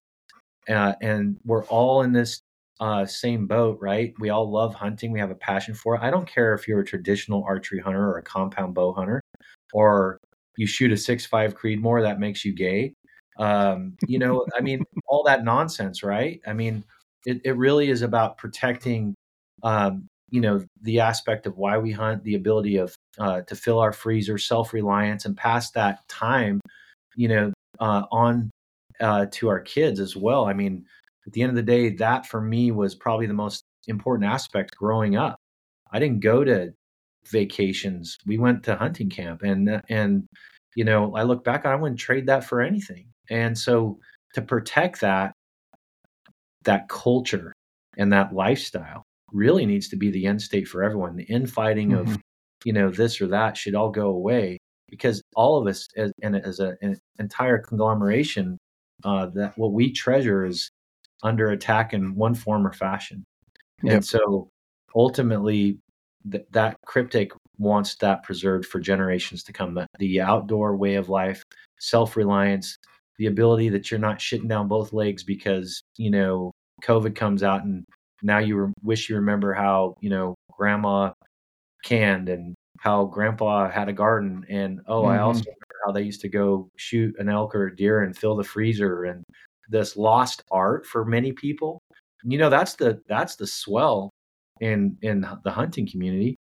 [0.70, 2.42] uh, and we're all in this
[2.84, 4.14] uh, same boat, right?
[4.20, 5.14] We all love hunting.
[5.14, 6.02] We have a passion for it.
[6.02, 9.22] I don't care if you're a traditional archery hunter or a compound bow hunter,
[9.72, 10.18] or
[10.58, 12.94] you shoot a six five Creedmoor that makes you gay.
[13.40, 16.42] Um, you know, I mean, all that nonsense, right?
[16.46, 16.84] I mean,
[17.26, 19.16] it, it really is about protecting,
[19.64, 23.80] um, you know, the aspect of why we hunt, the ability of uh, to fill
[23.80, 26.60] our freezer, self reliance, and pass that time,
[27.16, 28.52] you know, uh, on
[29.00, 30.44] uh, to our kids as well.
[30.44, 30.86] I mean,
[31.26, 34.76] at the end of the day, that for me was probably the most important aspect
[34.76, 35.38] growing up.
[35.92, 36.74] I didn't go to
[37.32, 38.18] vacations.
[38.26, 40.26] We went to hunting camp, and uh, and
[40.76, 43.08] you know, I look back, on I wouldn't trade that for anything.
[43.30, 44.00] And so,
[44.34, 45.34] to protect that
[46.64, 47.54] that culture
[47.98, 51.16] and that lifestyle really needs to be the end state for everyone.
[51.16, 52.20] The infighting of Mhm.
[52.66, 54.58] you know, this or that should all go away
[54.90, 58.58] because all of us as, and as a, an entire conglomeration,
[59.04, 60.70] uh, that what we treasure is
[61.24, 63.24] under attack in one form or fashion.
[63.84, 63.94] Yep.
[63.94, 64.50] And so
[64.96, 65.80] ultimately
[66.32, 69.74] th- that Kryptek wants that preserved for generations to come.
[69.74, 71.44] The, the outdoor way of life,
[71.80, 72.78] self-reliance,
[73.18, 76.52] the ability that you're not shitting down both legs because, you know,
[76.84, 77.84] COVID comes out and
[78.22, 81.12] now you re- wish you remember how, you know, grandma
[81.84, 85.12] canned and how grandpa had a garden and oh mm-hmm.
[85.12, 88.18] i also remember how they used to go shoot an elk or a deer and
[88.18, 89.24] fill the freezer and
[89.70, 91.82] this lost art for many people
[92.24, 94.10] you know that's the that's the swell
[94.62, 96.36] in in the hunting community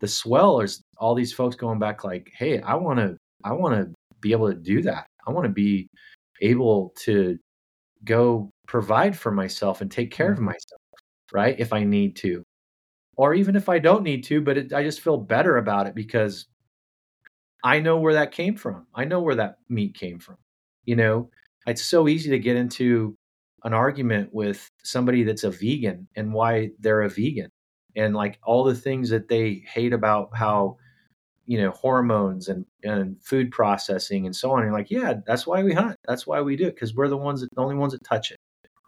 [0.00, 3.74] the swell is all these folks going back like hey i want to i want
[3.74, 5.88] to be able to do that i want to be
[6.40, 7.36] able to
[8.04, 10.42] go provide for myself and take care mm-hmm.
[10.42, 10.80] of myself
[11.32, 12.42] right if i need to
[13.18, 15.94] or even if I don't need to, but it, I just feel better about it
[15.94, 16.46] because
[17.64, 18.86] I know where that came from.
[18.94, 20.36] I know where that meat came from.
[20.84, 21.30] You know,
[21.68, 23.16] it's so easy to get into
[23.64, 27.50] an argument with somebody that's a vegan and why they're a vegan
[27.96, 30.76] and like all the things that they hate about how
[31.46, 34.60] you know hormones and and food processing and so on.
[34.60, 35.96] And you're like, yeah, that's why we hunt.
[36.06, 38.30] That's why we do it because we're the ones that the only ones that touch
[38.30, 38.38] it.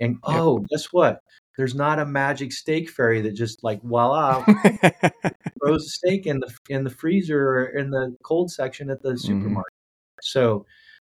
[0.00, 1.20] And oh, guess what?
[1.56, 4.44] There's not a magic steak fairy that just like voila
[5.62, 9.10] throws a steak in the in the freezer or in the cold section at the
[9.10, 9.18] mm-hmm.
[9.18, 9.72] supermarket.
[9.72, 10.22] Mm-hmm.
[10.22, 10.66] So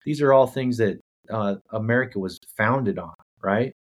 [0.05, 1.01] these are all things that
[1.31, 3.73] uh, America was founded on, right?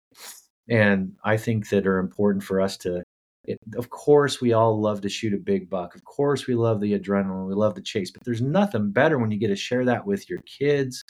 [0.69, 3.03] And I think that are important for us to.
[3.45, 5.95] It, of course, we all love to shoot a big buck.
[5.95, 7.47] Of course, we love the adrenaline.
[7.47, 8.11] We love the chase.
[8.11, 11.05] But there's nothing better when you get to share that with your kids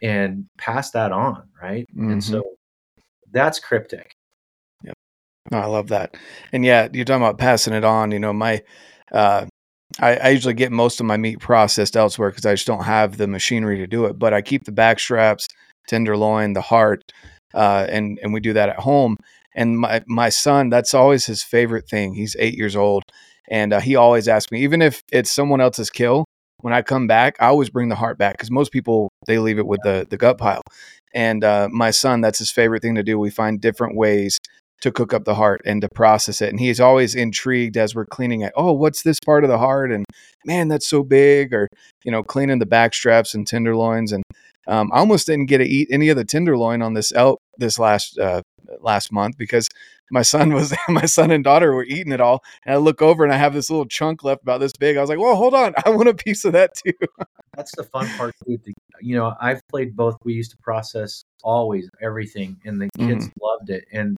[0.00, 1.84] and pass that on, right?
[1.90, 2.12] Mm-hmm.
[2.12, 2.44] And so
[3.32, 4.12] that's Kryptek.
[5.50, 6.16] No, I love that.
[6.52, 8.10] And yeah, you're talking about passing it on.
[8.12, 8.62] You know, my,
[9.12, 9.46] uh,
[10.00, 13.18] I, I usually get most of my meat processed elsewhere because I just don't have
[13.18, 14.18] the machinery to do it.
[14.18, 15.46] But I keep the back straps,
[15.88, 17.02] tenderloin, the heart,
[17.54, 19.16] uh, and and we do that at home.
[19.54, 22.14] And my my son, that's always his favorite thing.
[22.14, 23.04] He's eight years old,
[23.48, 26.24] and uh, he always asks me, even if it's someone else's kill,
[26.60, 29.58] when I come back, I always bring the heart back because most people they leave
[29.58, 30.62] it with the the gut pile.
[31.14, 33.18] And uh, my son, that's his favorite thing to do.
[33.18, 34.38] We find different ways
[34.80, 36.50] to cook up the heart and to process it.
[36.50, 38.52] And he's always intrigued as we're cleaning it.
[38.56, 39.92] Oh, what's this part of the heart?
[39.92, 40.04] And
[40.44, 41.54] man, that's so big.
[41.54, 41.68] Or,
[42.04, 44.12] you know, cleaning the back straps and tenderloins.
[44.12, 44.24] And
[44.66, 47.78] um, I almost didn't get to eat any of the tenderloin on this elk this
[47.78, 48.42] last uh,
[48.80, 49.68] last month because
[50.10, 52.42] my son was my son and daughter were eating it all.
[52.64, 54.96] And I look over and I have this little chunk left about this big.
[54.96, 55.74] I was like, well, hold on.
[55.84, 56.92] I want a piece of that too.
[57.56, 58.58] That's the fun part too.
[59.00, 60.16] You know, I've played both.
[60.24, 63.44] We used to process always everything and the kids mm-hmm.
[63.44, 63.84] loved it.
[63.92, 64.16] And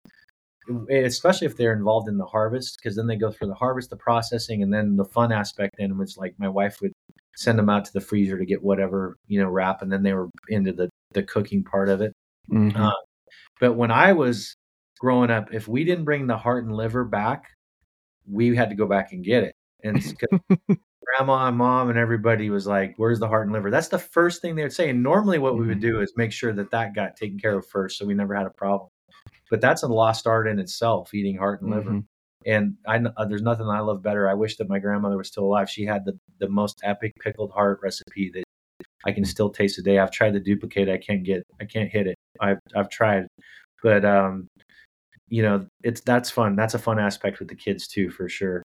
[0.91, 3.97] especially if they're involved in the harvest, because then they go through the harvest, the
[3.97, 6.01] processing, and then the fun aspect in them.
[6.01, 6.93] It's like my wife would
[7.37, 10.13] send them out to the freezer to get whatever you know wrap, and then they
[10.13, 12.13] were into the the cooking part of it.
[12.51, 12.81] Mm-hmm.
[12.81, 12.93] Uh,
[13.61, 14.57] but when I was
[14.99, 17.45] growing up, if we didn't bring the heart and liver back,
[18.29, 19.55] we had to go back and get it.
[19.83, 20.03] And
[21.19, 24.43] grandma and mom and everybody was like, "Where's the heart and liver?" That's the first
[24.43, 24.91] thing they would say.
[24.91, 25.99] And normally, what we would mm-hmm.
[25.99, 28.47] do is make sure that that got taken care of first, so we never had
[28.47, 28.89] a problem
[29.51, 32.01] but that's a lost art in itself, eating heart and liver.
[32.47, 34.29] And I, uh, there's nothing I love better.
[34.29, 35.71] I wish that my grandmother was still alive.
[35.71, 38.45] She had the, the most epic pickled heart recipe that
[39.07, 39.99] I can still taste today.
[39.99, 40.89] I've tried to duplicate.
[40.89, 40.93] It.
[40.93, 41.43] I can't get.
[41.61, 42.17] I can't hit it.
[42.41, 43.27] I've I've tried,
[43.83, 44.49] but um,
[45.29, 46.57] you know, it's that's fun.
[46.57, 48.63] That's a fun aspect with the kids too, for sure.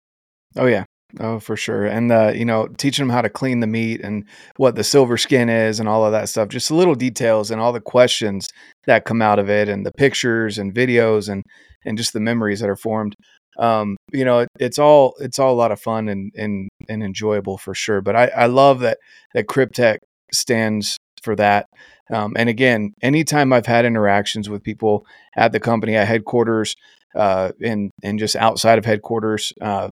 [0.58, 0.86] Oh yeah,
[1.20, 1.86] Oh, for sure.
[1.86, 4.26] And uh, you know, teaching them how to clean the meat and
[4.58, 6.50] what the silver skin is and all of that stuff.
[6.50, 8.50] Just the little details and all the questions
[8.86, 11.44] that come out of it and the pictures and videos and
[11.86, 13.16] and just the memories that are formed.
[13.58, 17.04] Um, you know, it, it's all it's all a lot of fun and and and
[17.04, 18.02] enjoyable for sure.
[18.02, 18.98] But I, I love that
[19.34, 19.98] that Kryptek
[20.34, 21.68] stands for that.
[22.12, 26.76] Um, and again, anytime I've had interactions with people at the company at headquarters,
[27.16, 29.90] uh, and and just outside of headquarters, uh,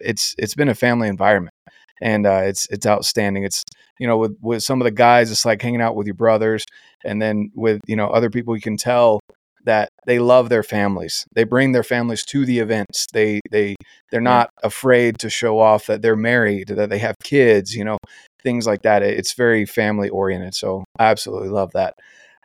[0.00, 1.54] it's it's been a family environment,
[2.00, 3.44] and uh, it's it's outstanding.
[3.44, 3.62] It's
[3.98, 6.64] you know with with some of the guys, it's like hanging out with your brothers,
[7.04, 9.20] and then with you know other people, you can tell
[9.64, 11.24] that they love their families.
[11.34, 13.06] They bring their families to the events.
[13.12, 13.76] They they
[14.10, 17.98] they're not afraid to show off that they're married, that they have kids, you know,
[18.42, 19.02] things like that.
[19.02, 20.54] It's very family oriented.
[20.54, 21.94] So I absolutely love that.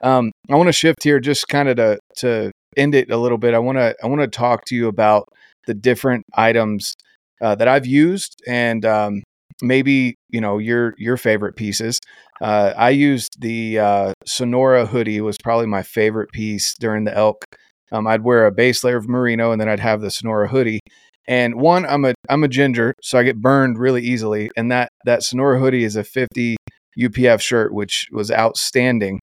[0.04, 3.38] Um, I want to shift here just kind of to to end it a little
[3.38, 3.54] bit.
[3.54, 5.28] I want to I want to talk to you about
[5.66, 6.94] the different items
[7.42, 9.24] uh, that I've used, and um,
[9.62, 12.00] maybe you know your your favorite pieces.
[12.42, 17.44] Uh, I used the uh, Sonora hoodie was probably my favorite piece during the elk.
[17.92, 20.82] Um, I'd wear a base layer of merino, and then I'd have the Sonora hoodie.
[21.28, 24.50] And one, I'm a I'm a ginger, so I get burned really easily.
[24.56, 26.58] And that that Sonora hoodie is a 50
[26.98, 29.20] UPF shirt, which was outstanding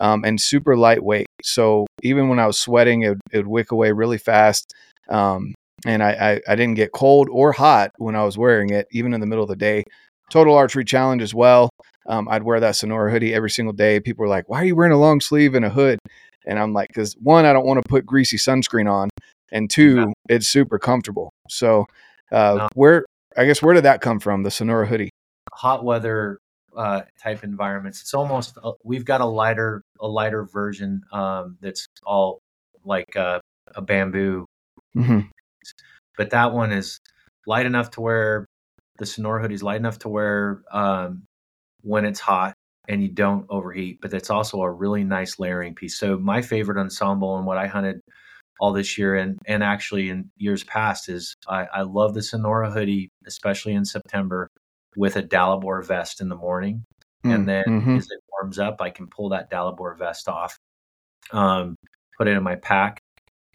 [0.00, 1.26] um, and super lightweight.
[1.42, 4.72] So even when I was sweating, it, it would wick away really fast.
[5.08, 5.54] Um,
[5.86, 9.14] and I, I, I didn't get cold or hot when I was wearing it, even
[9.14, 9.84] in the middle of the day.
[10.30, 11.70] Total Archery Challenge as well.
[12.06, 14.00] Um, I'd wear that Sonora hoodie every single day.
[14.00, 15.98] People were like, "Why are you wearing a long sleeve and a hood?"
[16.46, 19.10] And I'm like, "Because one, I don't want to put greasy sunscreen on,
[19.52, 20.12] and two, Yeah.
[20.28, 21.86] it's super comfortable." So,
[22.32, 22.68] uh, No.
[22.74, 23.04] where
[23.36, 24.42] I guess where did that come from?
[24.42, 25.10] The Sonora hoodie.
[25.52, 26.38] hot weather
[26.76, 28.00] uh, type environments.
[28.00, 32.38] It's almost uh, we've got a lighter a lighter version um, that's all
[32.84, 33.40] like uh,
[33.74, 34.46] a bamboo,
[34.94, 35.20] hmm
[36.16, 36.98] but that one is
[37.46, 38.46] light enough to wear
[38.98, 41.22] the Sonora hoodie is light enough to wear um,
[41.82, 42.54] when it's hot
[42.88, 44.00] and you don't overheat.
[44.00, 45.98] But it's also a really nice layering piece.
[45.98, 48.00] So my favorite ensemble and what I hunted
[48.60, 52.70] all this year and and actually in years past is I, I love the Sonora
[52.70, 54.48] hoodie, especially in September,
[54.96, 56.84] with a Dalibor vest in the morning.
[57.24, 57.96] And then Mhm.
[57.98, 60.56] as it warms up, I can pull that Dalibor vest off,
[61.32, 61.76] um,
[62.16, 62.97] put it in my pack.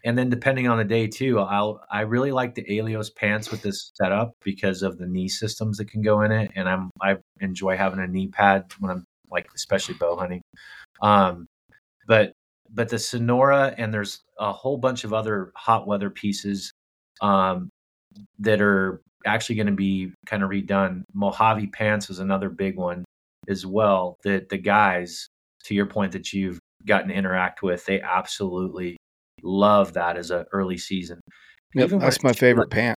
[0.04, 3.62] And then depending on the day too, I'll I really like the Alaios pants with
[3.62, 6.50] this setup because of the knee systems that can go in it.
[6.54, 10.42] And I'm I enjoy having a knee pad when I'm like especially bow hunting.
[11.00, 11.46] Um,
[12.06, 12.32] but
[12.70, 16.70] but the Sonora and there's a whole bunch of other hot weather pieces
[17.22, 17.70] um,
[18.40, 21.04] that are actually going to be kind of redone.
[21.14, 23.04] Mojave pants is another big one
[23.48, 24.18] as well.
[24.24, 25.28] That the guys,
[25.64, 28.98] to your point, that you've gotten to interact with, they absolutely
[29.44, 31.20] love that as an early season.
[31.74, 32.98] Yep, that's my favorite pant.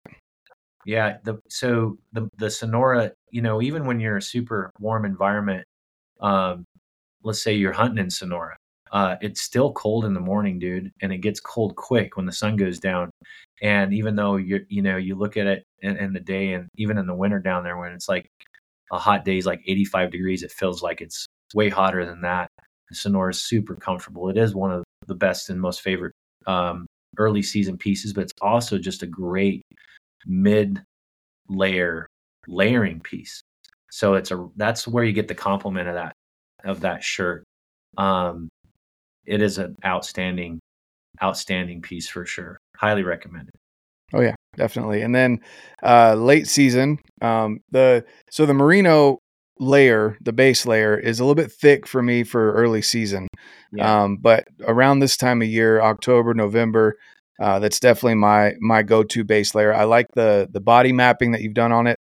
[0.86, 5.66] yeah, the so the the Sonora, you know, even when you're a super warm environment,
[6.22, 6.66] um,
[7.24, 8.56] let's say you're hunting in Sonora,
[8.92, 12.32] uh, it's still cold in the morning, dude, and it gets cold quick when the
[12.32, 13.10] sun goes down.
[13.62, 16.68] And even though you're, you know, you look at it in, in the day, and
[16.78, 18.30] even in the winter down there, when it's like
[18.92, 22.50] a hot day is like 85 degrees, it feels like it's way hotter than that.
[22.92, 24.30] Sonora is super comfortable.
[24.30, 26.14] It is one of the best and most favorite
[26.48, 26.86] um,
[27.18, 29.62] early season pieces, but it's also just a great
[30.26, 30.82] mid
[31.50, 32.08] layer
[32.48, 33.42] layering piece.
[33.92, 36.14] So it's a that's where you get the compliment of that
[36.64, 37.44] of that shirt.
[37.98, 38.50] Um,
[39.26, 40.60] it is an outstanding,
[41.22, 42.58] outstanding piece for sure.
[42.76, 43.54] Highly recommended.
[44.14, 45.02] Oh yeah, definitely.
[45.02, 45.40] And then
[45.84, 49.20] uh late season, um the so the merino
[49.60, 53.28] layer, the base layer is a little bit thick for me for early season.
[53.72, 56.98] Yeah, Um but around this time of year, October, November,
[57.40, 59.74] uh that's definitely my my go-to base layer.
[59.74, 61.98] I like the the body mapping that you've done on it.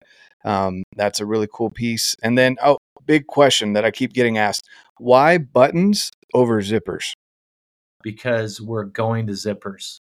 [0.45, 2.15] Um that's a really cool piece.
[2.23, 4.67] And then oh, big question that I keep getting asked.
[4.97, 7.13] Why buttons over zippers?
[8.03, 9.99] because we're going to zippers.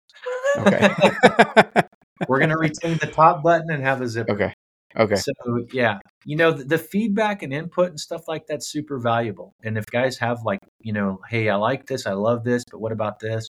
[0.58, 0.88] Okay.
[2.28, 4.32] we're gonna retain the top button and have a zipper.
[4.32, 4.54] okay.
[4.96, 5.16] Okay.
[5.16, 5.32] So
[5.72, 9.54] yeah, you know the, the feedback and input and stuff like that's super valuable.
[9.62, 12.80] And if guys have like, you know, hey, I like this, I love this, but
[12.80, 13.48] what about this?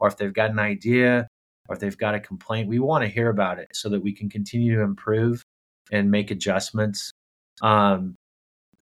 [0.00, 1.26] Or if they've got an idea,
[1.68, 4.12] or if they've got a complaint, we want to hear about it so that we
[4.12, 5.42] can continue to improve
[5.90, 7.10] and make adjustments.
[7.62, 8.16] Um,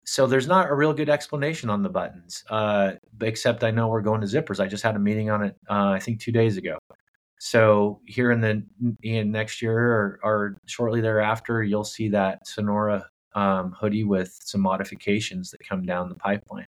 [0.06, 4.02] so there's not a real good explanation on the buttons, uh, except I know we're
[4.02, 4.60] going to zippers.
[4.60, 6.78] I just had a meeting on it, uh, I think two days ago.
[7.38, 8.62] So here in the
[9.02, 14.60] in next year or, or shortly thereafter, you'll see that Sonora um, hoodie with some
[14.60, 16.66] modifications that come down the pipeline.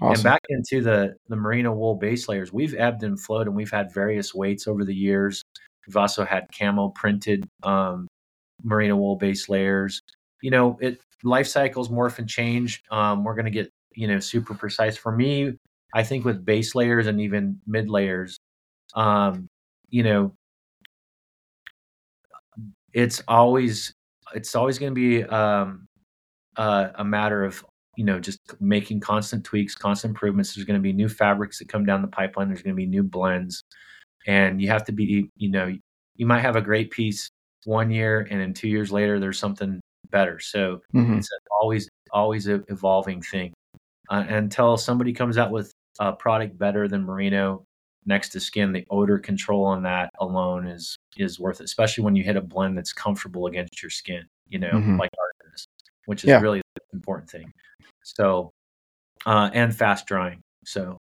[0.00, 3.70] And back into the the merino wool base layers, we've ebbed and flowed, and we've
[3.70, 5.42] had various weights over the years.
[5.86, 8.06] We've also had camo printed um,
[8.62, 10.02] merino wool base layers.
[10.42, 12.82] You know, it life cycles morph and change.
[12.90, 14.98] Um, we're going to get you know super precise.
[14.98, 15.54] For me,
[15.94, 18.38] I think with base layers and even mid layers,
[18.94, 19.48] um,
[19.88, 20.34] you know,
[22.92, 23.94] it's always
[24.34, 25.86] it's always going to be um,
[26.56, 27.64] uh, a matter of
[27.96, 30.54] you know just making constant tweaks, constant improvements.
[30.54, 32.48] There's going to be new fabrics that come down the pipeline.
[32.48, 33.62] There's going to be new blends,
[34.26, 35.74] and you have to be you know
[36.16, 37.28] you might have a great piece
[37.64, 39.80] one year, and then two years later there's something
[40.10, 40.38] better.
[40.40, 41.18] So Mhm.
[41.18, 43.52] it's an always always a evolving thing
[44.10, 47.64] uh, until somebody comes out with a product better than merino
[48.06, 52.14] next to skin the odor control on that alone is is worth it especially when
[52.16, 54.98] you hit a blend that's comfortable against your skin you know Mhm.
[54.98, 55.10] like
[56.06, 56.38] which is Yeah.
[56.40, 57.50] really the important thing
[58.02, 58.50] so
[59.26, 60.96] uh and fast drying so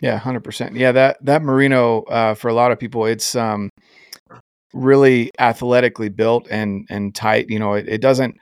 [0.00, 0.74] Yeah, hundred percent.
[0.74, 3.68] Yeah, that that merino uh, for a lot of people, it's um,
[4.74, 7.46] really athletically built and and tight.
[7.48, 8.36] You know, it, it doesn't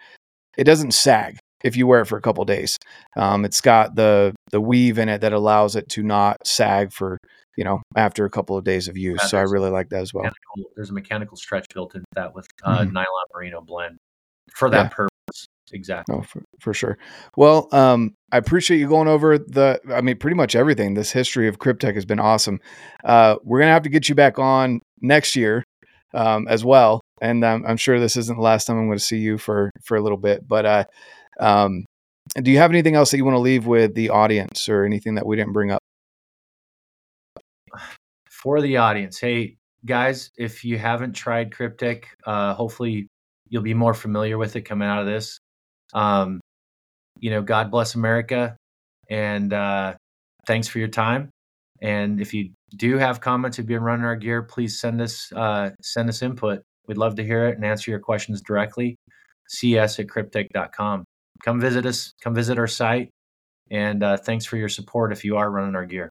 [0.56, 1.39] it doesn't sag.
[1.62, 2.78] if you wear it for a couple days.
[3.16, 7.18] Um, it's got the the weave in it that allows it to not sag for
[7.56, 9.20] you know after a couple of days of use.
[9.22, 10.31] Yeah, so I really like that as well.
[10.77, 12.93] there's a mechanical stretch built into that with uh, Mhm.
[12.93, 13.98] nylon merino blend
[14.55, 14.89] for that Yeah.
[14.89, 15.10] purpose.
[15.73, 16.15] Exactly.
[16.15, 16.99] No, for, for sure.
[17.37, 20.95] Well, um, I appreciate you going over the, I mean, pretty much everything.
[20.95, 22.61] This history of Kryptek has been awesome.
[23.05, 25.65] Uh, we're going to have to get you back on next year
[26.15, 27.01] um, as well.
[27.21, 29.71] And um, I'm sure this isn't the last time I'm going to see you for,
[29.85, 30.47] for a little bit.
[30.47, 30.85] But uh,
[31.39, 31.85] um,
[32.37, 35.17] do you have anything else that you want to leave with the audience or anything
[35.17, 35.81] that we didn't bring up?
[38.43, 43.07] for the audience, hey guys, if you haven't tried Kryptek, uh, hopefully
[43.51, 45.39] you'll be more familiar with it coming out of this.
[45.93, 46.41] Um,
[47.19, 48.57] you know, God bless America,
[49.09, 49.95] and uh,
[50.47, 51.31] thanks for your time.
[51.83, 55.71] And if you do have comments, if been running our gear, please send us uh,
[55.83, 56.62] send us input.
[56.87, 58.97] We'd love to hear it and answer your questions directly.
[59.49, 61.05] cs at kryptek.com.
[61.45, 62.12] Come visit us.
[62.23, 63.11] Come visit our site.
[63.71, 66.11] And uh, thanks for your support if you are running our gear.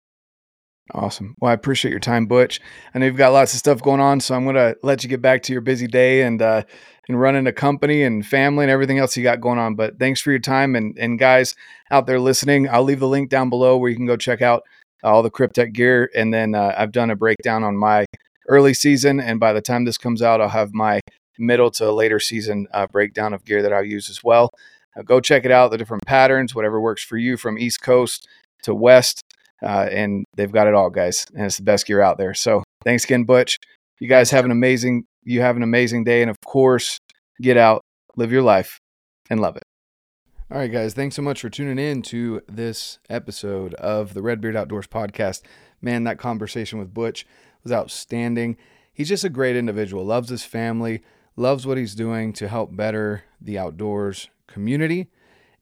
[0.92, 1.36] Awesome.
[1.40, 2.60] Well, I appreciate your time, Butch.
[2.94, 5.22] I know you've got lots of stuff going on, so I'm gonna let you get
[5.22, 6.64] back to your busy day and uh,
[7.10, 9.76] and running a company and family and everything else you got going on.
[9.76, 11.56] But thanks for your time, and and guys
[11.92, 14.64] out there listening, I'll leave the link down below where you can go check out
[15.04, 16.10] all the Kryptek gear.
[16.16, 18.06] And then uh, I've done a breakdown on my
[18.48, 21.02] early season, and by the time this comes out, I'll have my
[21.38, 24.50] middle to later season uh, breakdown of gear that I'll use as well.
[24.98, 28.28] Uh, go check it out, the different patterns, whatever works for you from East Coast
[28.64, 29.24] to West
[29.62, 32.34] uh, and they've got it all, guys, and it's the best gear out there.
[32.34, 33.58] So thanks again, Butch.
[34.00, 36.98] You guys have an amazing you have an amazing day, and of course,
[37.42, 37.84] get out,
[38.16, 38.80] live your life,
[39.30, 39.64] and love it.
[40.52, 44.56] All right, guys, thanks so much for tuning in to this episode of the Redbeard
[44.56, 45.42] Outdoors podcast.
[45.82, 47.26] Man, that conversation with Butch
[47.64, 48.58] was outstanding.
[48.92, 51.04] He's just a great individual, loves his family,
[51.36, 55.10] loves what he's doing to help better the outdoors community.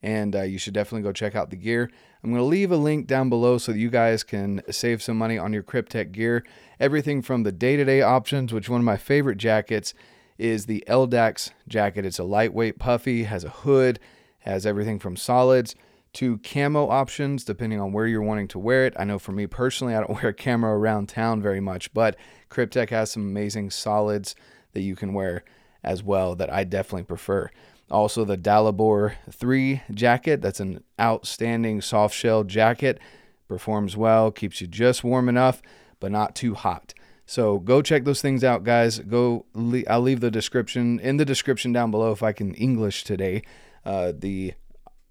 [0.01, 1.91] And uh, you should definitely go check out the gear.
[2.23, 5.17] I'm going to leave a link down below so that you guys can save some
[5.17, 6.45] money on your Kryptek gear.
[6.79, 9.93] Everything from the day to day options, which one of my favorite jackets
[10.38, 12.05] is the LDAX jacket.
[12.05, 13.99] It's a lightweight, puffy, has a hood,
[14.39, 15.76] has everything from solids
[16.14, 18.93] to camo options, depending on where you're wanting to wear it.
[18.97, 22.15] I know for me personally, I don't wear camo around town very much, but
[22.49, 24.35] Kryptek has some amazing solids
[24.73, 25.43] that you can wear
[25.84, 27.49] as well that I definitely prefer.
[27.89, 30.41] Also, the Dalibor 3 jacket.
[30.41, 32.99] That's an outstanding soft shell jacket.
[33.47, 35.61] Performs well, keeps you just warm enough,
[35.99, 36.93] but not too hot.
[37.27, 38.99] So go check those things out, guys.
[38.99, 39.45] Go.
[39.87, 43.43] I'll leave the description in the description down below if I can English today.
[43.85, 44.53] Uh, the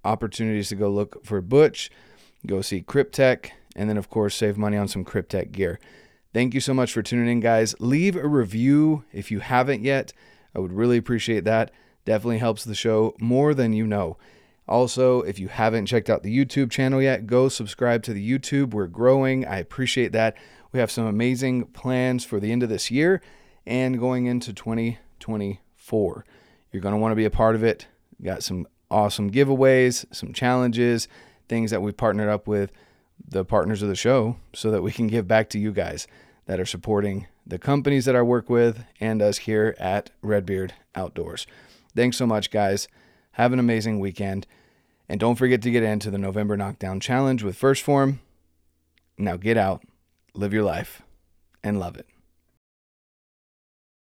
[0.02, 1.90] opportunities to go look for Butch,
[2.46, 5.78] go see Kryptek, and then of course save money on some Kryptek gear.
[6.32, 7.74] Thank you so much for tuning in, guys.
[7.80, 10.14] Leave a review if you haven't yet.
[10.54, 11.70] I would really appreciate that.
[12.06, 14.16] Definitely helps the show more than you know.
[14.68, 18.72] Also, if you haven't checked out the YouTube channel yet, go subscribe to the YouTube.
[18.72, 19.46] We're growing.
[19.46, 20.36] I appreciate that.
[20.72, 23.22] We have some amazing plans for the end of this year
[23.66, 26.24] and going into 2024.
[26.72, 27.86] You're going to want to be a part of it.
[28.22, 31.08] Got some awesome giveaways, some challenges,
[31.48, 32.72] things that we've partnered up with
[33.28, 36.06] the partners of the show so that we can give back to you guys
[36.46, 41.46] that are supporting the companies that I work with and us here at Redbeard Outdoors.
[41.94, 42.88] Thanks so much, guys.
[43.32, 44.46] Have an amazing weekend.
[45.08, 48.20] And don't forget to get into the November Knockdown Challenge with 1st Phorm.
[49.18, 49.82] Now get out,
[50.36, 51.02] live your life,
[51.64, 52.06] and love it.